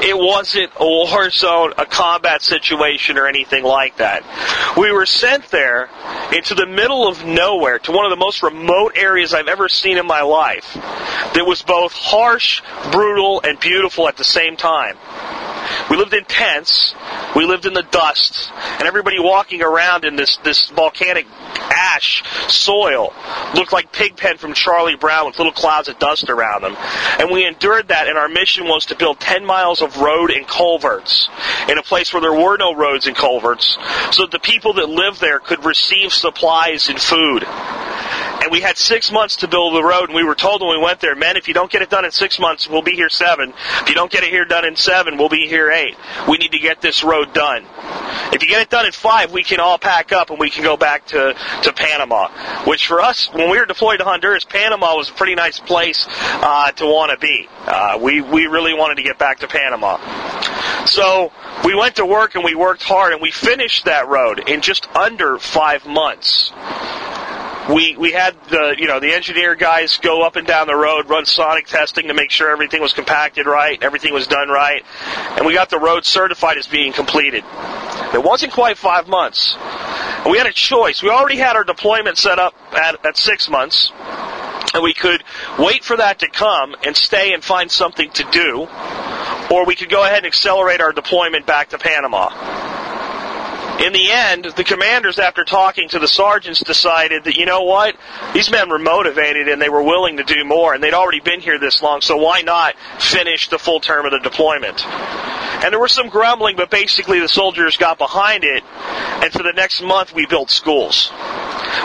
It 0.00 0.16
wasn't 0.16 0.72
a 0.78 0.84
war 0.84 1.28
zone, 1.30 1.72
a 1.76 1.84
combat 1.84 2.42
situation, 2.42 3.18
or 3.18 3.26
anything 3.26 3.64
like 3.64 3.96
that. 3.96 4.22
We 4.76 4.92
were 4.92 5.06
sent 5.06 5.50
there 5.50 5.90
into 6.32 6.54
the 6.54 6.66
middle 6.66 7.08
of 7.08 7.24
nowhere 7.24 7.78
to 7.80 7.92
one 7.92 8.04
of 8.04 8.10
the 8.10 8.24
most 8.24 8.42
remote 8.42 8.92
areas 8.96 9.34
I've 9.34 9.48
ever 9.48 9.68
seen 9.68 9.98
in 9.98 10.06
my 10.06 10.22
life 10.22 10.74
that 10.74 11.44
was 11.46 11.62
both 11.62 11.92
harsh, 11.92 12.62
brutal, 12.92 13.40
and 13.42 13.58
beautiful 13.58 14.08
at 14.08 14.16
the 14.16 14.24
same 14.24 14.56
time. 14.56 14.96
We 15.90 15.96
lived 15.96 16.14
in 16.14 16.24
tents. 16.24 16.94
We 17.36 17.44
lived 17.44 17.66
in 17.66 17.72
the 17.72 17.82
dust, 17.82 18.50
and 18.78 18.82
everybody 18.82 19.18
walking 19.18 19.62
around 19.62 20.04
in 20.04 20.16
this 20.16 20.38
this 20.38 20.70
volcanic 20.70 21.26
ash 21.70 22.22
soil 22.48 23.12
looked 23.54 23.72
like 23.72 23.92
Pigpen 23.92 24.38
from 24.38 24.54
Charlie 24.54 24.96
Brown 24.96 25.26
with 25.26 25.38
little 25.38 25.52
clouds 25.52 25.88
of 25.88 25.98
dust 25.98 26.30
around 26.30 26.62
them. 26.62 26.76
And 27.18 27.30
we 27.30 27.46
endured 27.46 27.88
that, 27.88 28.08
and 28.08 28.18
our 28.18 28.28
mission 28.28 28.66
was 28.66 28.86
to 28.86 28.96
build 28.96 29.20
10 29.20 29.44
miles 29.44 29.82
of 29.82 29.98
road 29.98 30.30
and 30.30 30.46
culverts 30.46 31.28
in 31.68 31.78
a 31.78 31.82
place 31.82 32.12
where 32.12 32.22
there 32.22 32.32
were 32.32 32.56
no 32.56 32.74
roads 32.74 33.06
and 33.06 33.16
culverts, 33.16 33.78
so 34.12 34.22
that 34.22 34.30
the 34.30 34.38
people 34.38 34.74
that 34.74 34.88
lived 34.88 35.20
there 35.20 35.38
could 35.38 35.64
receive 35.64 36.12
supplies 36.12 36.88
and 36.88 37.00
food. 37.00 37.44
And 38.48 38.52
we 38.54 38.62
had 38.62 38.78
six 38.78 39.12
months 39.12 39.36
to 39.36 39.46
build 39.46 39.74
the 39.74 39.84
road, 39.84 40.04
and 40.04 40.14
we 40.14 40.24
were 40.24 40.34
told 40.34 40.62
when 40.62 40.70
we 40.70 40.82
went 40.82 41.00
there, 41.00 41.14
men, 41.14 41.36
if 41.36 41.48
you 41.48 41.52
don't 41.52 41.70
get 41.70 41.82
it 41.82 41.90
done 41.90 42.06
in 42.06 42.10
six 42.10 42.38
months, 42.38 42.66
we'll 42.66 42.80
be 42.80 42.92
here 42.92 43.10
seven. 43.10 43.52
If 43.82 43.90
you 43.90 43.94
don't 43.94 44.10
get 44.10 44.24
it 44.24 44.30
here 44.30 44.46
done 44.46 44.64
in 44.64 44.74
seven, 44.74 45.18
we'll 45.18 45.28
be 45.28 45.46
here 45.46 45.70
eight. 45.70 45.94
We 46.26 46.38
need 46.38 46.52
to 46.52 46.58
get 46.58 46.80
this 46.80 47.04
road 47.04 47.34
done. 47.34 47.66
If 48.32 48.42
you 48.42 48.48
get 48.48 48.62
it 48.62 48.70
done 48.70 48.86
in 48.86 48.92
five, 48.92 49.32
we 49.32 49.44
can 49.44 49.60
all 49.60 49.76
pack 49.76 50.12
up 50.12 50.30
and 50.30 50.38
we 50.38 50.48
can 50.48 50.64
go 50.64 50.78
back 50.78 51.04
to, 51.08 51.34
to 51.64 51.72
Panama. 51.74 52.30
Which 52.64 52.86
for 52.86 53.02
us, 53.02 53.30
when 53.34 53.50
we 53.50 53.58
were 53.58 53.66
deployed 53.66 53.98
to 53.98 54.06
Honduras, 54.06 54.44
Panama 54.44 54.96
was 54.96 55.10
a 55.10 55.12
pretty 55.12 55.34
nice 55.34 55.58
place 55.58 56.06
uh, 56.08 56.72
to 56.72 56.86
want 56.86 57.12
to 57.12 57.18
be. 57.18 57.46
Uh, 57.66 57.98
we 58.00 58.22
we 58.22 58.46
really 58.46 58.72
wanted 58.72 58.94
to 58.94 59.02
get 59.02 59.18
back 59.18 59.40
to 59.40 59.46
Panama. 59.46 59.98
So 60.86 61.32
we 61.66 61.74
went 61.74 61.96
to 61.96 62.06
work 62.06 62.34
and 62.34 62.42
we 62.44 62.54
worked 62.54 62.82
hard 62.82 63.12
and 63.12 63.20
we 63.20 63.30
finished 63.30 63.84
that 63.84 64.08
road 64.08 64.48
in 64.48 64.62
just 64.62 64.88
under 64.96 65.38
five 65.38 65.84
months 65.84 66.50
we 67.68 67.96
we 67.96 68.12
had 68.12 68.34
the 68.48 68.74
you 68.78 68.86
know 68.86 68.98
the 69.00 69.12
engineer 69.12 69.54
guys 69.54 69.98
go 69.98 70.22
up 70.22 70.36
and 70.36 70.46
down 70.46 70.66
the 70.66 70.76
road, 70.76 71.08
run 71.08 71.26
sonic 71.26 71.66
testing 71.66 72.08
to 72.08 72.14
make 72.14 72.30
sure 72.30 72.50
everything 72.50 72.80
was 72.80 72.92
compacted 72.92 73.46
right, 73.46 73.82
everything 73.82 74.14
was 74.14 74.26
done 74.26 74.48
right, 74.48 74.84
and 75.36 75.46
we 75.46 75.52
got 75.52 75.68
the 75.70 75.78
road 75.78 76.04
certified 76.04 76.56
as 76.56 76.66
being 76.66 76.92
completed. 76.92 77.44
It 78.14 78.22
wasn't 78.22 78.52
quite 78.52 78.78
five 78.78 79.06
months. 79.06 79.56
We 80.28 80.38
had 80.38 80.46
a 80.46 80.52
choice. 80.52 81.02
We 81.02 81.10
already 81.10 81.36
had 81.36 81.56
our 81.56 81.64
deployment 81.64 82.16
set 82.16 82.38
up 82.38 82.54
at, 82.72 83.04
at 83.04 83.16
six 83.16 83.48
months, 83.48 83.92
and 84.74 84.82
we 84.82 84.94
could 84.94 85.22
wait 85.58 85.84
for 85.84 85.96
that 85.96 86.20
to 86.20 86.28
come 86.28 86.74
and 86.84 86.96
stay 86.96 87.34
and 87.34 87.44
find 87.44 87.70
something 87.70 88.10
to 88.12 88.24
do, 88.30 88.66
or 89.50 89.66
we 89.66 89.74
could 89.74 89.90
go 89.90 90.04
ahead 90.04 90.18
and 90.18 90.26
accelerate 90.26 90.80
our 90.80 90.92
deployment 90.92 91.46
back 91.46 91.70
to 91.70 91.78
Panama. 91.78 92.30
In 93.78 93.92
the 93.92 94.10
end, 94.10 94.44
the 94.56 94.64
commanders, 94.64 95.20
after 95.20 95.44
talking 95.44 95.88
to 95.90 96.00
the 96.00 96.08
sergeants, 96.08 96.60
decided 96.64 97.24
that, 97.24 97.36
you 97.36 97.46
know 97.46 97.62
what? 97.62 97.94
These 98.34 98.50
men 98.50 98.68
were 98.68 98.78
motivated 98.78 99.46
and 99.48 99.62
they 99.62 99.68
were 99.68 99.82
willing 99.82 100.16
to 100.16 100.24
do 100.24 100.44
more, 100.44 100.74
and 100.74 100.82
they'd 100.82 100.94
already 100.94 101.20
been 101.20 101.40
here 101.40 101.60
this 101.60 101.80
long, 101.80 102.00
so 102.00 102.16
why 102.16 102.42
not 102.42 102.74
finish 102.98 103.48
the 103.48 103.58
full 103.58 103.78
term 103.78 104.04
of 104.04 104.10
the 104.10 104.18
deployment? 104.18 104.84
And 104.84 105.72
there 105.72 105.78
was 105.78 105.92
some 105.92 106.08
grumbling, 106.08 106.56
but 106.56 106.70
basically 106.70 107.20
the 107.20 107.28
soldiers 107.28 107.76
got 107.76 107.98
behind 107.98 108.42
it, 108.42 108.64
and 109.22 109.32
for 109.32 109.44
the 109.44 109.52
next 109.52 109.80
month 109.80 110.12
we 110.12 110.26
built 110.26 110.50
schools. 110.50 111.12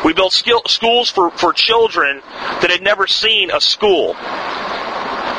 We 0.03 0.13
built 0.13 0.33
skill- 0.33 0.63
schools 0.67 1.09
for, 1.09 1.29
for 1.31 1.53
children 1.53 2.21
that 2.61 2.71
had 2.71 2.81
never 2.81 3.05
seen 3.05 3.51
a 3.51 3.61
school. 3.61 4.15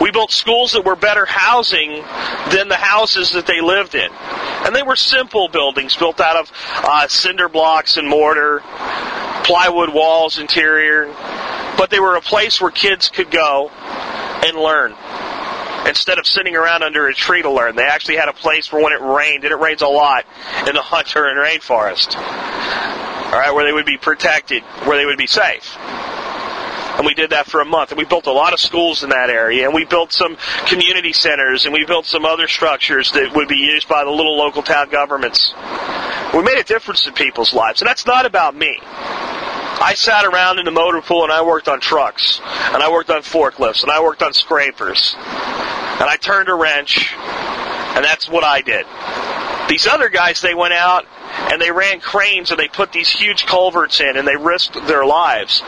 We 0.00 0.10
built 0.10 0.30
schools 0.30 0.72
that 0.72 0.84
were 0.84 0.96
better 0.96 1.24
housing 1.24 2.02
than 2.50 2.68
the 2.68 2.76
houses 2.76 3.30
that 3.32 3.46
they 3.46 3.60
lived 3.60 3.94
in. 3.94 4.10
And 4.64 4.74
they 4.74 4.82
were 4.82 4.96
simple 4.96 5.48
buildings 5.48 5.96
built 5.96 6.20
out 6.20 6.36
of 6.36 6.52
uh, 6.76 7.08
cinder 7.08 7.48
blocks 7.48 7.96
and 7.96 8.08
mortar, 8.08 8.62
plywood 9.44 9.92
walls 9.92 10.38
interior, 10.38 11.06
but 11.76 11.90
they 11.90 12.00
were 12.00 12.16
a 12.16 12.22
place 12.22 12.60
where 12.60 12.70
kids 12.70 13.10
could 13.10 13.30
go 13.30 13.70
and 13.70 14.56
learn 14.56 14.94
instead 15.86 16.18
of 16.18 16.26
sitting 16.26 16.56
around 16.56 16.82
under 16.82 17.06
a 17.08 17.14
tree 17.14 17.42
to 17.42 17.50
learn. 17.50 17.76
They 17.76 17.86
actually 17.86 18.16
had 18.16 18.28
a 18.28 18.32
place 18.32 18.66
for 18.66 18.82
when 18.82 18.92
it 18.94 19.00
rained, 19.02 19.44
and 19.44 19.52
it 19.52 19.58
rains 19.58 19.82
a 19.82 19.86
lot 19.86 20.24
in 20.66 20.74
the 20.74 20.80
Honduran 20.80 21.36
rainforest. 21.36 22.16
All 22.16 23.38
right, 23.38 23.52
where 23.52 23.64
they 23.64 23.72
would 23.72 23.86
be 23.86 23.98
protected, 23.98 24.62
where 24.84 24.96
they 24.96 25.04
would 25.04 25.18
be 25.18 25.26
safe 25.26 25.76
and 26.96 27.06
we 27.06 27.14
did 27.14 27.30
that 27.30 27.46
for 27.46 27.60
a 27.60 27.64
month. 27.64 27.90
And 27.90 27.98
we 27.98 28.04
built 28.04 28.26
a 28.26 28.32
lot 28.32 28.52
of 28.52 28.60
schools 28.60 29.02
in 29.02 29.10
that 29.10 29.30
area, 29.30 29.64
and 29.64 29.74
we 29.74 29.84
built 29.84 30.12
some 30.12 30.36
community 30.66 31.12
centers, 31.12 31.64
and 31.64 31.72
we 31.72 31.84
built 31.84 32.06
some 32.06 32.24
other 32.24 32.48
structures 32.48 33.10
that 33.12 33.34
would 33.34 33.48
be 33.48 33.56
used 33.56 33.88
by 33.88 34.04
the 34.04 34.10
little 34.10 34.36
local 34.36 34.62
town 34.62 34.90
governments. 34.90 35.52
We 36.34 36.42
made 36.42 36.58
a 36.58 36.64
difference 36.64 37.06
in 37.06 37.14
people's 37.14 37.52
lives, 37.54 37.80
and 37.80 37.88
that's 37.88 38.06
not 38.06 38.26
about 38.26 38.56
me. 38.56 38.78
I 38.82 39.94
sat 39.96 40.24
around 40.24 40.58
in 40.58 40.64
the 40.64 40.70
motor 40.70 41.02
pool 41.02 41.24
and 41.24 41.32
I 41.32 41.42
worked 41.42 41.68
on 41.68 41.80
trucks, 41.80 42.40
and 42.44 42.82
I 42.82 42.90
worked 42.90 43.10
on 43.10 43.22
forklifts, 43.22 43.82
and 43.82 43.90
I 43.90 44.02
worked 44.02 44.22
on 44.22 44.32
scrapers, 44.32 45.14
and 45.16 46.08
I 46.08 46.16
turned 46.20 46.48
a 46.48 46.54
wrench, 46.54 47.12
and 47.14 48.04
that's 48.04 48.28
what 48.28 48.44
I 48.44 48.60
did. 48.62 48.86
These 49.68 49.86
other 49.86 50.08
guys, 50.08 50.40
they 50.40 50.54
went 50.54 50.74
out 50.74 51.06
and 51.52 51.60
they 51.60 51.70
ran 51.70 52.00
cranes 52.00 52.50
and 52.50 52.58
they 52.58 52.68
put 52.68 52.92
these 52.92 53.08
huge 53.08 53.46
culverts 53.46 54.00
in 54.00 54.16
and 54.16 54.26
they 54.26 54.36
risked 54.36 54.74
their 54.86 55.04
lives. 55.06 55.62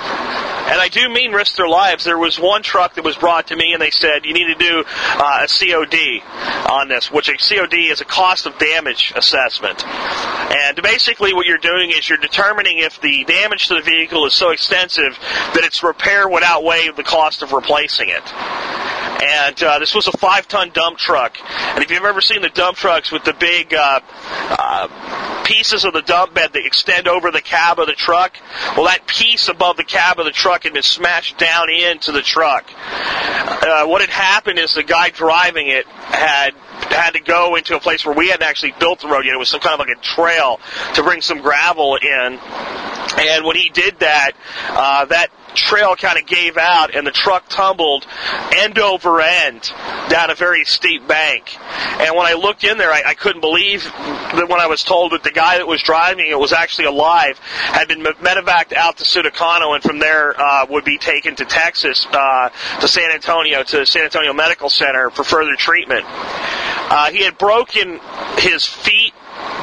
And 0.67 0.81
I 0.81 0.89
do 0.89 1.09
mean 1.09 1.33
risk 1.33 1.57
their 1.57 1.69
lives. 1.69 2.05
There 2.05 2.19
was 2.19 2.41
one 2.41 2.63
truck 2.63 2.95
that 2.95 3.05
was 3.05 3.17
brought 3.17 3.47
to 3.49 3.57
me 3.57 3.73
and 3.73 3.81
they 3.81 3.91
said, 3.91 4.25
you 4.25 4.35
need 4.35 4.53
to 4.53 4.59
do 4.59 4.85
uh, 4.87 5.47
a 5.47 5.49
COD 5.49 6.23
on 6.69 6.89
this, 6.89 7.11
which 7.11 7.29
a 7.29 7.37
COD 7.37 7.75
is 7.75 8.01
a 8.01 8.05
cost 8.05 8.47
of 8.47 8.59
damage 8.59 9.13
assessment. 9.15 9.87
And 9.87 10.83
basically 10.83 11.33
what 11.35 11.47
you're 11.47 11.59
doing 11.59 11.91
is 11.91 12.09
you're 12.09 12.19
determining 12.19 12.79
if 12.79 13.01
the 13.01 13.25
damage 13.25 13.69
to 13.69 13.75
the 13.75 13.83
vehicle 13.83 14.27
is 14.27 14.35
so 14.35 14.51
extensive 14.51 15.17
that 15.55 15.63
its 15.63 15.85
repair 15.85 16.29
would 16.29 16.43
outweigh 16.43 16.91
the 16.97 17.05
cost 17.05 17.43
of 17.43 17.53
replacing 17.53 18.09
it. 18.09 18.86
And 19.23 19.63
uh, 19.63 19.79
this 19.79 19.95
was 19.95 20.07
a 20.07 20.13
five-ton 20.13 20.71
dump 20.71 20.99
truck. 20.99 21.37
And 21.49 21.83
if 21.83 21.91
you've 21.91 22.05
ever 22.05 22.21
seen 22.21 22.43
the 22.43 22.49
dump 22.49 22.77
trucks 22.77 23.11
with 23.11 23.25
the 23.25 23.33
big 23.33 23.75
uh, 23.75 24.01
uh, 24.51 25.43
pieces 25.45 25.85
of 25.85 25.93
the 25.93 26.03
dump 26.03 26.35
bed 26.35 26.53
that 26.53 26.67
extend 26.67 27.09
over 27.09 27.31
the 27.31 27.41
cab 27.41 27.79
of 27.79 27.87
the 27.87 27.95
truck, 27.95 28.37
well, 28.77 28.87
that 28.87 29.07
piece 29.07 29.49
above 29.49 29.77
the 29.77 29.85
cab 29.85 30.19
of 30.19 30.27
the 30.27 30.33
truck 30.33 30.65
had 30.65 30.73
been 30.73 30.83
smashed 30.83 31.39
down 31.39 31.71
into 31.71 32.13
the 32.13 32.23
truck. 32.23 32.65
Uh, 32.77 33.87
what 33.87 34.01
had 34.01 34.11
happened 34.11 34.59
is 34.59 34.75
the 34.75 34.83
guy 34.83 35.11
driving 35.11 35.69
it 35.69 35.87
had 35.87 36.55
had 36.91 37.13
to 37.13 37.21
go 37.21 37.57
into 37.57 37.75
a 37.75 37.81
place 37.81 38.05
where 38.05 38.15
we 38.15 38.29
hadn't 38.29 38.47
actually 38.47 38.75
built 38.79 39.01
the 39.01 39.09
road 39.09 39.25
yet. 39.25 39.35
It 39.35 39.39
was 39.39 39.49
some 39.49 39.61
kind 39.61 39.81
of 39.81 39.87
like 39.87 39.97
a 39.97 40.01
trail 40.01 40.61
to 40.95 41.03
bring 41.03 41.21
some 41.21 41.41
gravel 41.41 41.97
in. 41.97 42.39
And 43.17 43.45
when 43.45 43.57
he 43.57 43.71
did 43.71 44.01
that, 44.01 44.33
uh, 44.69 45.05
that 45.07 45.31
trail 45.57 45.97
kind 45.97 46.19
of 46.19 46.27
gave 46.27 46.57
out 46.57 46.95
and 46.95 47.07
the 47.07 47.11
truck 47.11 47.49
tumbled 47.49 48.07
end 48.55 48.79
over 48.79 49.21
end 49.21 49.63
down 50.09 50.31
a 50.31 50.35
very 50.35 50.65
steep 50.65 51.09
bank. 51.09 51.57
And 52.01 52.15
when 52.15 52.27
I 52.27 52.35
looked 52.35 52.63
in 52.63 52.79
there, 52.79 52.93
I, 52.93 53.03
I 53.07 53.15
couldn't 53.15 53.41
believe 53.41 53.85
that 53.85 54.47
when 54.49 54.61
I 54.61 54.67
was 54.67 54.85
told 54.85 55.13
that 55.13 55.25
the 55.25 55.31
guy 55.31 55.59
that 55.59 55.67
was 55.67 55.83
driving 55.83 56.27
it 56.29 56.39
was 56.39 56.53
actually 56.53 56.87
alive, 56.87 57.39
had 57.39 57.89
been 57.89 58.03
medevaced 58.03 58.75
out 58.75 58.99
to 58.99 59.05
Soto 59.05 59.31
Cano 59.31 59.73
and 59.73 59.83
from 59.83 59.99
there 59.99 60.39
uh, 60.39 60.67
would 60.69 60.85
be 60.85 60.99
taken 60.99 61.35
to 61.37 61.45
Texas, 61.45 62.07
uh, 62.13 62.51
to 62.81 62.89
San 62.89 63.11
Antonio, 63.11 63.63
to 63.63 63.87
San 63.87 64.05
Antonio 64.05 64.33
Medical 64.33 64.69
Center 64.69 65.11
for 65.11 65.25
further 65.25 65.57
treatment. 65.57 66.05
Uh, 66.07 67.11
he 67.11 67.25
had 67.25 67.37
broken 67.39 67.99
his 68.39 68.65
feet 68.65 68.96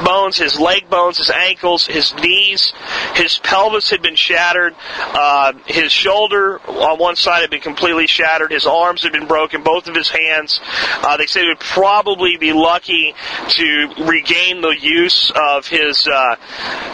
bones, 0.04 0.38
his 0.38 0.58
leg 0.58 0.88
bones, 0.88 1.18
his 1.18 1.30
ankles, 1.30 1.86
his 1.86 2.14
knees, 2.14 2.72
his 3.14 3.38
pelvis 3.38 3.90
had 3.90 4.02
been 4.02 4.16
shattered, 4.16 4.74
uh, 4.98 5.52
his 5.66 5.92
shoulder 5.92 6.60
on 6.60 6.98
one 6.98 7.16
side 7.16 7.42
had 7.42 7.50
been 7.50 7.60
completely 7.60 8.06
shattered, 8.06 8.50
his 8.50 8.66
arms 8.66 9.02
had 9.02 9.12
been 9.12 9.26
broken, 9.26 9.62
both 9.62 9.86
of 9.86 9.94
his 9.94 10.10
hands. 10.10 10.60
Uh, 11.02 11.16
they 11.16 11.26
said 11.26 11.42
he 11.42 11.48
would 11.48 11.60
probably 11.60 12.36
be 12.36 12.52
lucky 12.52 13.14
to 13.48 13.88
regain 14.06 14.60
the 14.60 14.76
use 14.80 15.30
of 15.34 15.66
his 15.66 16.06
uh, 16.08 16.36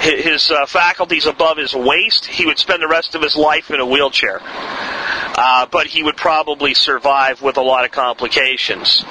his 0.00 0.50
uh, 0.50 0.66
faculties 0.66 1.26
above 1.26 1.56
his 1.56 1.74
waist. 1.74 2.26
He 2.26 2.46
would 2.46 2.58
spend 2.58 2.82
the 2.82 2.88
rest 2.88 3.14
of 3.14 3.22
his 3.22 3.36
life 3.36 3.70
in 3.70 3.80
a 3.80 3.86
wheelchair. 3.86 4.40
Uh, 4.42 5.66
but 5.70 5.86
he 5.86 6.02
would 6.02 6.16
probably 6.16 6.74
survive 6.74 7.40
with 7.40 7.56
a 7.56 7.62
lot 7.62 7.84
of 7.84 7.90
complications. 7.90 9.04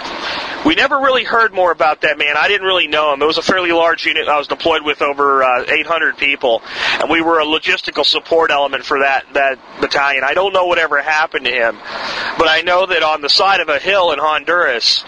We 0.65 0.75
never 0.75 0.97
really 0.97 1.23
heard 1.23 1.53
more 1.53 1.71
about 1.71 2.01
that 2.01 2.17
man. 2.17 2.35
I 2.35 2.47
didn't 2.49 2.67
really 2.67 2.87
know 2.87 3.13
him. 3.13 3.21
It 3.21 3.25
was 3.25 3.37
a 3.37 3.41
fairly 3.41 3.71
large 3.71 4.05
unit. 4.05 4.27
I 4.27 4.37
was 4.37 4.47
deployed 4.47 4.83
with 4.83 5.01
over 5.01 5.41
uh, 5.41 5.63
800 5.67 6.17
people, 6.17 6.61
and 6.99 7.09
we 7.09 7.21
were 7.21 7.39
a 7.39 7.45
logistical 7.45 8.05
support 8.05 8.51
element 8.51 8.83
for 8.83 8.99
that 8.99 9.25
that 9.33 9.57
battalion. 9.79 10.23
I 10.25 10.33
don't 10.33 10.53
know 10.53 10.65
whatever 10.65 11.01
happened 11.01 11.45
to 11.45 11.51
him, 11.51 11.77
but 12.37 12.49
I 12.49 12.61
know 12.65 12.85
that 12.85 13.03
on 13.03 13.21
the 13.21 13.29
side 13.29 13.61
of 13.61 13.69
a 13.69 13.79
hill 13.79 14.11
in 14.11 14.19
Honduras, 14.19 15.03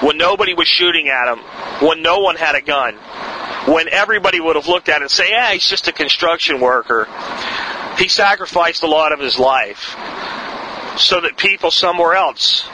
when 0.00 0.18
nobody 0.18 0.54
was 0.54 0.66
shooting 0.66 1.08
at 1.08 1.32
him, 1.32 1.38
when 1.86 2.02
no 2.02 2.18
one 2.18 2.36
had 2.36 2.56
a 2.56 2.60
gun, 2.60 2.96
when 3.72 3.88
everybody 3.88 4.40
would 4.40 4.56
have 4.56 4.66
looked 4.66 4.88
at 4.88 4.96
it 4.96 5.02
and 5.02 5.10
say, 5.10 5.30
"Yeah, 5.30 5.52
he's 5.52 5.68
just 5.68 5.86
a 5.86 5.92
construction 5.92 6.60
worker," 6.60 7.06
he 7.96 8.08
sacrificed 8.08 8.82
a 8.82 8.88
lot 8.88 9.12
of 9.12 9.20
his 9.20 9.38
life 9.38 9.96
so 10.98 11.20
that 11.20 11.36
people 11.36 11.70
somewhere 11.70 12.14
else 12.14 12.66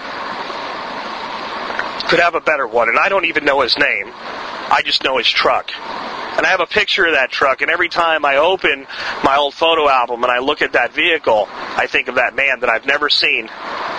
could 2.12 2.20
have 2.20 2.34
a 2.34 2.42
better 2.42 2.66
one. 2.66 2.90
And 2.90 2.98
I 2.98 3.08
don't 3.08 3.24
even 3.24 3.46
know 3.46 3.62
his 3.62 3.78
name. 3.78 4.12
I 4.12 4.82
just 4.84 5.02
know 5.02 5.16
his 5.16 5.26
truck. 5.26 5.70
And 5.74 6.44
I 6.44 6.50
have 6.50 6.60
a 6.60 6.66
picture 6.66 7.06
of 7.06 7.14
that 7.14 7.30
truck, 7.30 7.62
and 7.62 7.70
every 7.70 7.88
time 7.88 8.26
I 8.26 8.36
open 8.36 8.86
my 9.24 9.36
old 9.36 9.54
photo 9.54 9.88
album 9.88 10.22
and 10.22 10.30
I 10.30 10.40
look 10.40 10.60
at 10.60 10.74
that 10.74 10.92
vehicle, 10.92 11.46
I 11.50 11.86
think 11.86 12.08
of 12.08 12.16
that 12.16 12.36
man 12.36 12.60
that 12.60 12.68
I've 12.68 12.84
never 12.84 13.08
seen, 13.08 13.48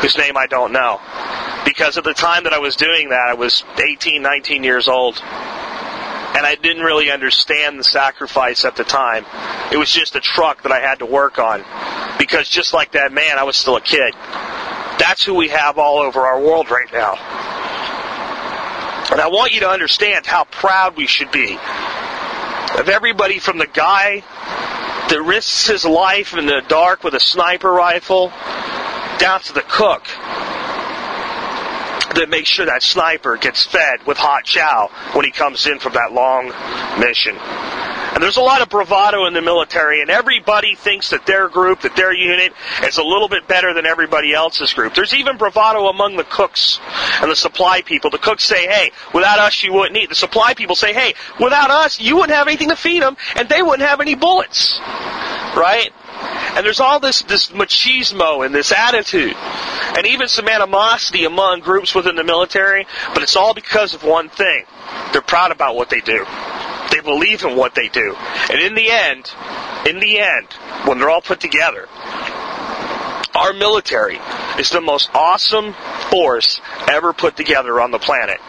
whose 0.01 0.15
name 0.15 0.37
I 0.37 0.45
don't 0.45 0.71
know. 0.71 1.01
Because 1.65 1.97
at 1.97 2.03
the 2.03 2.13
time 2.13 2.43
that 2.43 2.53
I 2.53 2.59
was 2.59 2.75
doing 2.75 3.09
that, 3.09 3.29
I 3.29 3.33
was 3.33 3.63
18, 3.83 4.21
19 4.21 4.63
years 4.63 4.87
old. 4.87 5.19
And 5.19 6.45
I 6.45 6.55
didn't 6.61 6.83
really 6.83 7.09
understand 7.09 7.79
the 7.79 7.83
sacrifice 7.83 8.63
at 8.63 8.75
the 8.75 8.83
time. 8.83 9.25
It 9.71 9.77
was 9.77 9.91
just 9.91 10.15
a 10.15 10.21
truck 10.21 10.61
that 10.63 10.71
I 10.71 10.81
had 10.81 10.99
to 10.99 11.07
work 11.07 11.39
on. 11.39 11.65
Because 12.19 12.47
just 12.47 12.75
like 12.75 12.91
that 12.91 13.11
man, 13.11 13.39
I 13.39 13.43
was 13.43 13.55
still 13.55 13.75
a 13.75 13.81
kid. 13.81 14.13
That's 14.99 15.23
who 15.23 15.33
we 15.33 15.49
have 15.49 15.79
all 15.79 15.97
over 15.97 16.21
our 16.21 16.39
world 16.39 16.69
right 16.69 16.91
now. 16.93 17.72
And 19.13 19.21
I 19.21 19.27
want 19.27 19.53
you 19.53 19.59
to 19.59 19.69
understand 19.69 20.25
how 20.25 20.45
proud 20.45 20.97
we 20.97 21.05
should 21.05 21.31
be 21.31 21.53
of 21.53 22.89
everybody 22.89 23.37
from 23.37 23.59
the 23.59 23.67
guy 23.67 24.21
that 25.09 25.21
risks 25.23 25.67
his 25.67 25.85
life 25.85 26.35
in 26.35 26.47
the 26.47 26.63
dark 26.67 27.03
with 27.03 27.13
a 27.13 27.19
sniper 27.19 27.71
rifle 27.71 28.29
down 29.19 29.39
to 29.41 29.53
the 29.53 29.61
cook 29.61 30.03
that 32.15 32.25
makes 32.27 32.49
sure 32.49 32.65
that 32.65 32.81
sniper 32.81 33.37
gets 33.37 33.63
fed 33.63 34.03
with 34.07 34.17
hot 34.17 34.45
chow 34.45 34.89
when 35.13 35.25
he 35.25 35.31
comes 35.31 35.67
in 35.67 35.77
from 35.77 35.93
that 35.93 36.11
long 36.11 36.47
mission. 36.99 37.37
And 38.13 38.21
there's 38.21 38.37
a 38.37 38.41
lot 38.41 38.61
of 38.61 38.69
bravado 38.69 39.25
in 39.25 39.33
the 39.33 39.41
military, 39.41 40.01
and 40.01 40.09
everybody 40.09 40.75
thinks 40.75 41.09
that 41.09 41.25
their 41.25 41.49
group, 41.49 41.81
that 41.81 41.95
their 41.95 42.13
unit, 42.13 42.53
is 42.83 42.97
a 42.97 43.03
little 43.03 43.27
bit 43.27 43.47
better 43.47 43.73
than 43.73 43.87
everybody 43.87 44.33
else's 44.33 44.71
group. 44.73 44.93
There's 44.93 45.15
even 45.15 45.37
bravado 45.37 45.87
among 45.87 46.15
the 46.15 46.23
cooks 46.23 46.79
and 47.21 47.31
the 47.31 47.35
supply 47.35 47.81
people. 47.81 48.11
The 48.11 48.19
cooks 48.19 48.43
say, 48.43 48.67
hey, 48.67 48.91
without 49.13 49.39
us, 49.39 49.63
you 49.63 49.73
wouldn't 49.73 49.97
eat. 49.97 50.09
The 50.09 50.15
supply 50.15 50.53
people 50.53 50.75
say, 50.75 50.93
hey, 50.93 51.15
without 51.39 51.71
us, 51.71 51.99
you 51.99 52.15
wouldn't 52.15 52.37
have 52.37 52.47
anything 52.47 52.69
to 52.69 52.75
feed 52.75 53.01
them, 53.01 53.17
and 53.35 53.49
they 53.49 53.63
wouldn't 53.63 53.87
have 53.87 53.99
any 53.99 54.13
bullets. 54.13 54.79
Right? 55.55 55.89
And 56.55 56.65
there's 56.65 56.79
all 56.79 56.99
this, 56.99 57.23
this 57.23 57.49
machismo 57.49 58.45
and 58.45 58.53
this 58.53 58.71
attitude, 58.71 59.35
and 59.35 60.05
even 60.05 60.27
some 60.27 60.47
animosity 60.47 61.25
among 61.25 61.61
groups 61.61 61.95
within 61.95 62.15
the 62.15 62.23
military, 62.23 62.85
but 63.13 63.23
it's 63.23 63.35
all 63.35 63.53
because 63.55 63.95
of 63.95 64.03
one 64.03 64.29
thing. 64.29 64.65
They're 65.11 65.21
proud 65.21 65.51
about 65.51 65.75
what 65.75 65.89
they 65.89 65.99
do. 65.99 66.25
They 66.93 67.01
believe 67.01 67.43
in 67.43 67.55
what 67.55 67.73
they 67.73 67.89
do. 67.89 68.15
And 68.51 68.61
in 68.61 68.75
the 68.75 68.91
end, 68.91 69.31
in 69.87 69.99
the 69.99 70.19
end, 70.19 70.47
when 70.85 70.99
they're 70.99 71.09
all 71.09 71.21
put 71.21 71.39
together, 71.39 71.89
our 73.33 73.51
military 73.51 74.19
is 74.59 74.69
the 74.69 74.79
most 74.79 75.09
awesome 75.15 75.73
force 76.11 76.61
ever 76.87 77.11
put 77.11 77.35
together 77.35 77.81
on 77.81 77.89
the 77.89 77.97
planet. 77.97 78.39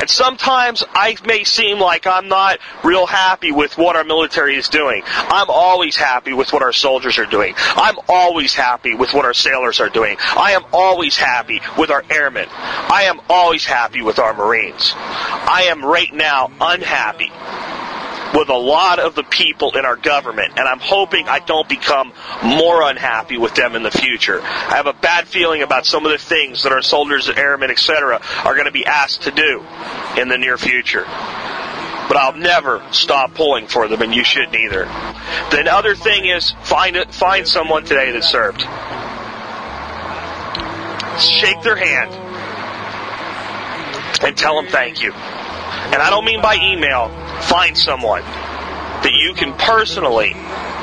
And 0.00 0.10
sometimes 0.10 0.82
I 0.92 1.16
may 1.24 1.44
seem 1.44 1.78
like 1.78 2.04
I'm 2.08 2.26
not 2.26 2.58
real 2.82 3.06
happy 3.06 3.52
with 3.52 3.78
what 3.78 3.94
our 3.94 4.02
military 4.02 4.56
is 4.56 4.68
doing. 4.68 5.04
I'm 5.06 5.48
always 5.48 5.94
happy 5.94 6.32
with 6.32 6.52
what 6.52 6.62
our 6.62 6.72
soldiers 6.72 7.18
are 7.18 7.26
doing. 7.26 7.54
I'm 7.56 7.96
always 8.08 8.56
happy 8.56 8.96
with 8.96 9.14
what 9.14 9.24
our 9.24 9.34
sailors 9.34 9.78
are 9.78 9.88
doing. 9.88 10.16
I 10.18 10.52
am 10.52 10.64
always 10.72 11.16
happy 11.16 11.60
with 11.78 11.90
our 11.90 12.04
airmen. 12.10 12.48
I 12.50 13.04
am 13.04 13.20
always 13.30 13.64
happy 13.64 14.02
with 14.02 14.18
our 14.18 14.34
Marines. 14.34 14.92
I 14.96 15.66
am 15.68 15.84
right 15.84 16.12
now 16.12 16.50
unhappy 16.60 17.30
with 18.34 18.48
a 18.48 18.56
lot 18.56 18.98
of 18.98 19.14
the 19.14 19.22
people 19.22 19.76
in 19.76 19.84
our 19.84 19.96
government, 19.96 20.58
and 20.58 20.68
I'm 20.68 20.80
hoping 20.80 21.28
I 21.28 21.38
don't 21.38 21.68
become 21.68 22.12
more 22.42 22.82
unhappy 22.82 23.38
with 23.38 23.54
them 23.54 23.76
in 23.76 23.82
the 23.82 23.90
future. 23.90 24.40
I 24.42 24.76
have 24.76 24.86
a 24.86 24.92
bad 24.92 25.28
feeling 25.28 25.62
about 25.62 25.86
some 25.86 26.04
of 26.04 26.12
the 26.12 26.18
things 26.18 26.64
that 26.64 26.72
our 26.72 26.82
soldiers, 26.82 27.28
and 27.28 27.38
airmen, 27.38 27.70
etc., 27.70 28.20
are 28.44 28.54
going 28.54 28.66
to 28.66 28.72
be 28.72 28.84
asked 28.86 29.22
to 29.22 29.30
do 29.30 29.64
in 30.20 30.28
the 30.28 30.36
near 30.36 30.58
future. 30.58 31.04
But 32.06 32.18
I'll 32.18 32.36
never 32.36 32.84
stop 32.90 33.34
pulling 33.34 33.66
for 33.66 33.88
them, 33.88 34.02
and 34.02 34.14
you 34.14 34.24
shouldn't 34.24 34.54
either. 34.54 34.84
The 35.50 35.72
other 35.72 35.94
thing 35.94 36.26
is 36.26 36.54
find 36.62 36.96
find 37.14 37.48
someone 37.48 37.84
today 37.84 38.12
that 38.12 38.24
served. 38.24 38.60
Shake 41.20 41.62
their 41.62 41.76
hand 41.76 42.12
and 44.22 44.36
tell 44.36 44.60
them 44.60 44.70
thank 44.70 45.02
you. 45.02 45.12
And 45.92 46.02
I 46.02 46.10
don't 46.10 46.24
mean 46.24 46.42
by 46.42 46.56
email. 46.56 47.08
Find 47.42 47.76
someone 47.76 48.22
that 48.22 49.12
you 49.12 49.34
can 49.34 49.52
personally 49.54 50.32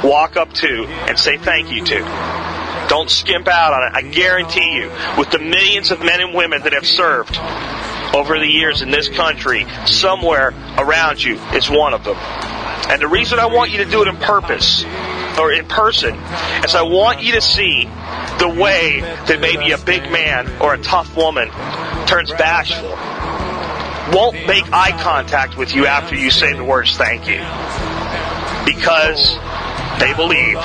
walk 0.03 0.37
up 0.37 0.53
to 0.53 0.85
and 0.85 1.17
say 1.17 1.37
thank 1.37 1.71
you 1.71 1.83
to. 1.83 1.99
Don't 2.87 3.09
skimp 3.09 3.47
out 3.47 3.73
on 3.73 3.83
it. 3.83 3.95
I 3.95 4.01
guarantee 4.11 4.75
you, 4.75 4.91
with 5.17 5.31
the 5.31 5.39
millions 5.39 5.91
of 5.91 5.99
men 6.01 6.21
and 6.21 6.33
women 6.33 6.61
that 6.63 6.73
have 6.73 6.85
served 6.85 7.37
over 8.13 8.37
the 8.37 8.47
years 8.47 8.81
in 8.81 8.91
this 8.91 9.09
country, 9.09 9.65
somewhere 9.85 10.49
around 10.77 11.23
you 11.23 11.39
is 11.53 11.69
one 11.69 11.93
of 11.93 12.03
them. 12.03 12.17
And 12.91 13.01
the 13.01 13.07
reason 13.07 13.39
I 13.39 13.45
want 13.45 13.71
you 13.71 13.77
to 13.77 13.85
do 13.85 14.01
it 14.01 14.07
in 14.07 14.17
purpose 14.17 14.83
or 15.39 15.53
in 15.53 15.65
person 15.67 16.15
is 16.65 16.75
I 16.75 16.81
want 16.81 17.21
you 17.21 17.33
to 17.33 17.41
see 17.41 17.85
the 17.85 18.53
way 18.59 18.99
that 18.99 19.39
maybe 19.39 19.71
a 19.71 19.77
big 19.77 20.11
man 20.11 20.61
or 20.61 20.73
a 20.73 20.77
tough 20.77 21.15
woman 21.15 21.49
turns 22.07 22.31
bashful 22.31 22.91
won't 24.11 24.35
make 24.47 24.65
eye 24.71 24.97
contact 25.01 25.57
with 25.57 25.73
you 25.73 25.85
after 25.85 26.15
you 26.15 26.31
say 26.31 26.53
the 26.53 26.63
words 26.63 26.97
thank 26.97 27.27
you. 27.27 27.39
Because 28.65 29.35
they 29.99 30.13
believe 30.13 30.55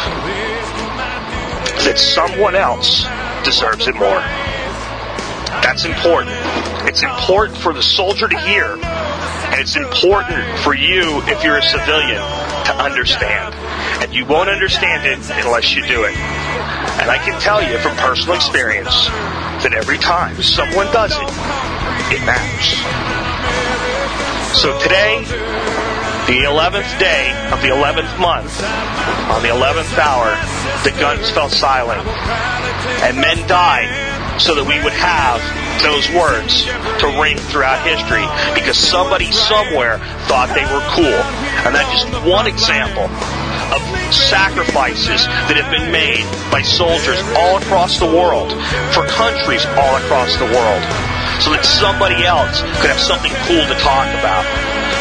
that 1.84 1.98
someone 1.98 2.54
else 2.54 3.06
deserves 3.44 3.86
it 3.86 3.94
more. 3.94 4.20
That's 5.62 5.84
important. 5.84 6.34
It's 6.88 7.02
important 7.02 7.58
for 7.58 7.72
the 7.72 7.82
soldier 7.82 8.28
to 8.28 8.38
hear, 8.38 8.66
and 8.66 9.60
it's 9.60 9.76
important 9.76 10.58
for 10.60 10.74
you, 10.74 11.22
if 11.26 11.42
you're 11.42 11.58
a 11.58 11.62
civilian, 11.62 12.22
to 12.66 12.72
understand. 12.78 13.54
And 14.02 14.14
you 14.14 14.26
won't 14.26 14.48
understand 14.48 15.06
it 15.06 15.18
unless 15.44 15.74
you 15.74 15.86
do 15.86 16.04
it. 16.04 16.16
And 17.00 17.10
I 17.10 17.18
can 17.18 17.40
tell 17.40 17.62
you 17.62 17.78
from 17.78 17.96
personal 17.96 18.34
experience 18.36 19.06
that 19.62 19.74
every 19.74 19.98
time 19.98 20.42
someone 20.42 20.86
does 20.92 21.12
it, 21.12 21.28
it 22.14 22.24
matters. 22.24 23.15
So 24.54 24.78
today, 24.78 25.22
the 26.26 26.42
11th 26.46 26.98
day 26.98 27.30
of 27.52 27.62
the 27.62 27.68
11th 27.68 28.18
month, 28.18 28.62
on 29.30 29.42
the 29.42 29.48
11th 29.48 29.98
hour, 29.98 30.30
the 30.84 30.90
guns 30.98 31.30
fell 31.30 31.48
silent. 31.48 32.06
And 33.02 33.20
men 33.20 33.46
died 33.46 34.40
so 34.40 34.54
that 34.54 34.66
we 34.66 34.82
would 34.82 34.92
have 34.92 35.40
those 35.82 36.10
words 36.10 36.64
to 37.00 37.20
ring 37.20 37.36
throughout 37.36 37.86
history 37.86 38.26
because 38.54 38.76
somebody 38.76 39.30
somewhere 39.32 39.98
thought 40.26 40.50
they 40.54 40.64
were 40.64 40.82
cool. 40.94 41.20
And 41.66 41.74
that's 41.74 42.02
just 42.02 42.26
one 42.26 42.46
example 42.46 43.08
of 43.72 43.80
sacrifices 44.12 45.26
that 45.50 45.56
have 45.58 45.70
been 45.70 45.90
made 45.90 46.24
by 46.50 46.62
soldiers 46.62 47.18
all 47.36 47.58
across 47.58 47.98
the 47.98 48.06
world, 48.06 48.52
for 48.94 49.06
countries 49.06 49.66
all 49.76 49.94
across 49.98 50.32
the 50.38 50.48
world, 50.48 50.82
so 51.42 51.50
that 51.52 51.64
somebody 51.66 52.24
else 52.24 52.60
could 52.80 52.90
have 52.90 53.00
something 53.00 53.32
cool 53.48 53.64
to 53.66 53.76
talk 53.82 54.08
about. 54.18 54.46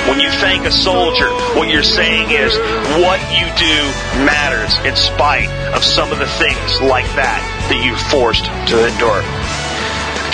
When 0.09 0.19
you 0.19 0.29
thank 0.41 0.65
a 0.65 0.71
soldier, 0.71 1.29
what 1.57 1.69
you're 1.69 1.85
saying 1.85 2.29
is 2.29 2.53
what 3.01 3.21
you 3.33 3.45
do 3.57 3.77
matters 4.21 4.77
in 4.85 4.95
spite 4.95 5.49
of 5.73 5.83
some 5.83 6.11
of 6.11 6.19
the 6.19 6.27
things 6.27 6.81
like 6.81 7.09
that 7.17 7.41
that 7.69 7.81
you're 7.81 7.97
forced 7.97 8.45
to 8.45 8.75
endure. 8.85 9.25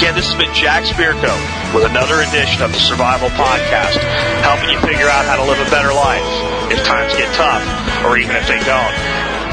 Again, 0.01 0.15
this 0.15 0.33
has 0.33 0.33
been 0.33 0.51
Jack 0.55 0.81
Spirko 0.81 1.29
with 1.77 1.85
another 1.85 2.25
edition 2.25 2.63
of 2.63 2.73
the 2.73 2.81
Survival 2.81 3.29
Podcast, 3.37 4.01
helping 4.41 4.73
you 4.73 4.79
figure 4.81 5.05
out 5.05 5.29
how 5.29 5.37
to 5.37 5.45
live 5.45 5.61
a 5.61 5.69
better 5.69 5.93
life 5.93 6.25
if 6.73 6.81
times 6.81 7.13
get 7.13 7.29
tough 7.37 7.61
or 8.01 8.17
even 8.17 8.35
if 8.35 8.47
they 8.49 8.57
don't. 8.65 8.95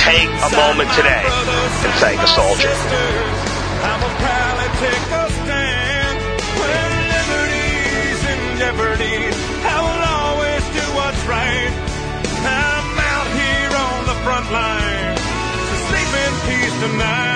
Take 0.00 0.24
a 0.24 0.48
moment 0.56 0.88
today 0.96 1.20
and 1.84 1.92
thank 2.00 2.22
a 2.22 2.28
soldier. 2.32 2.72
tonight. 16.80 17.27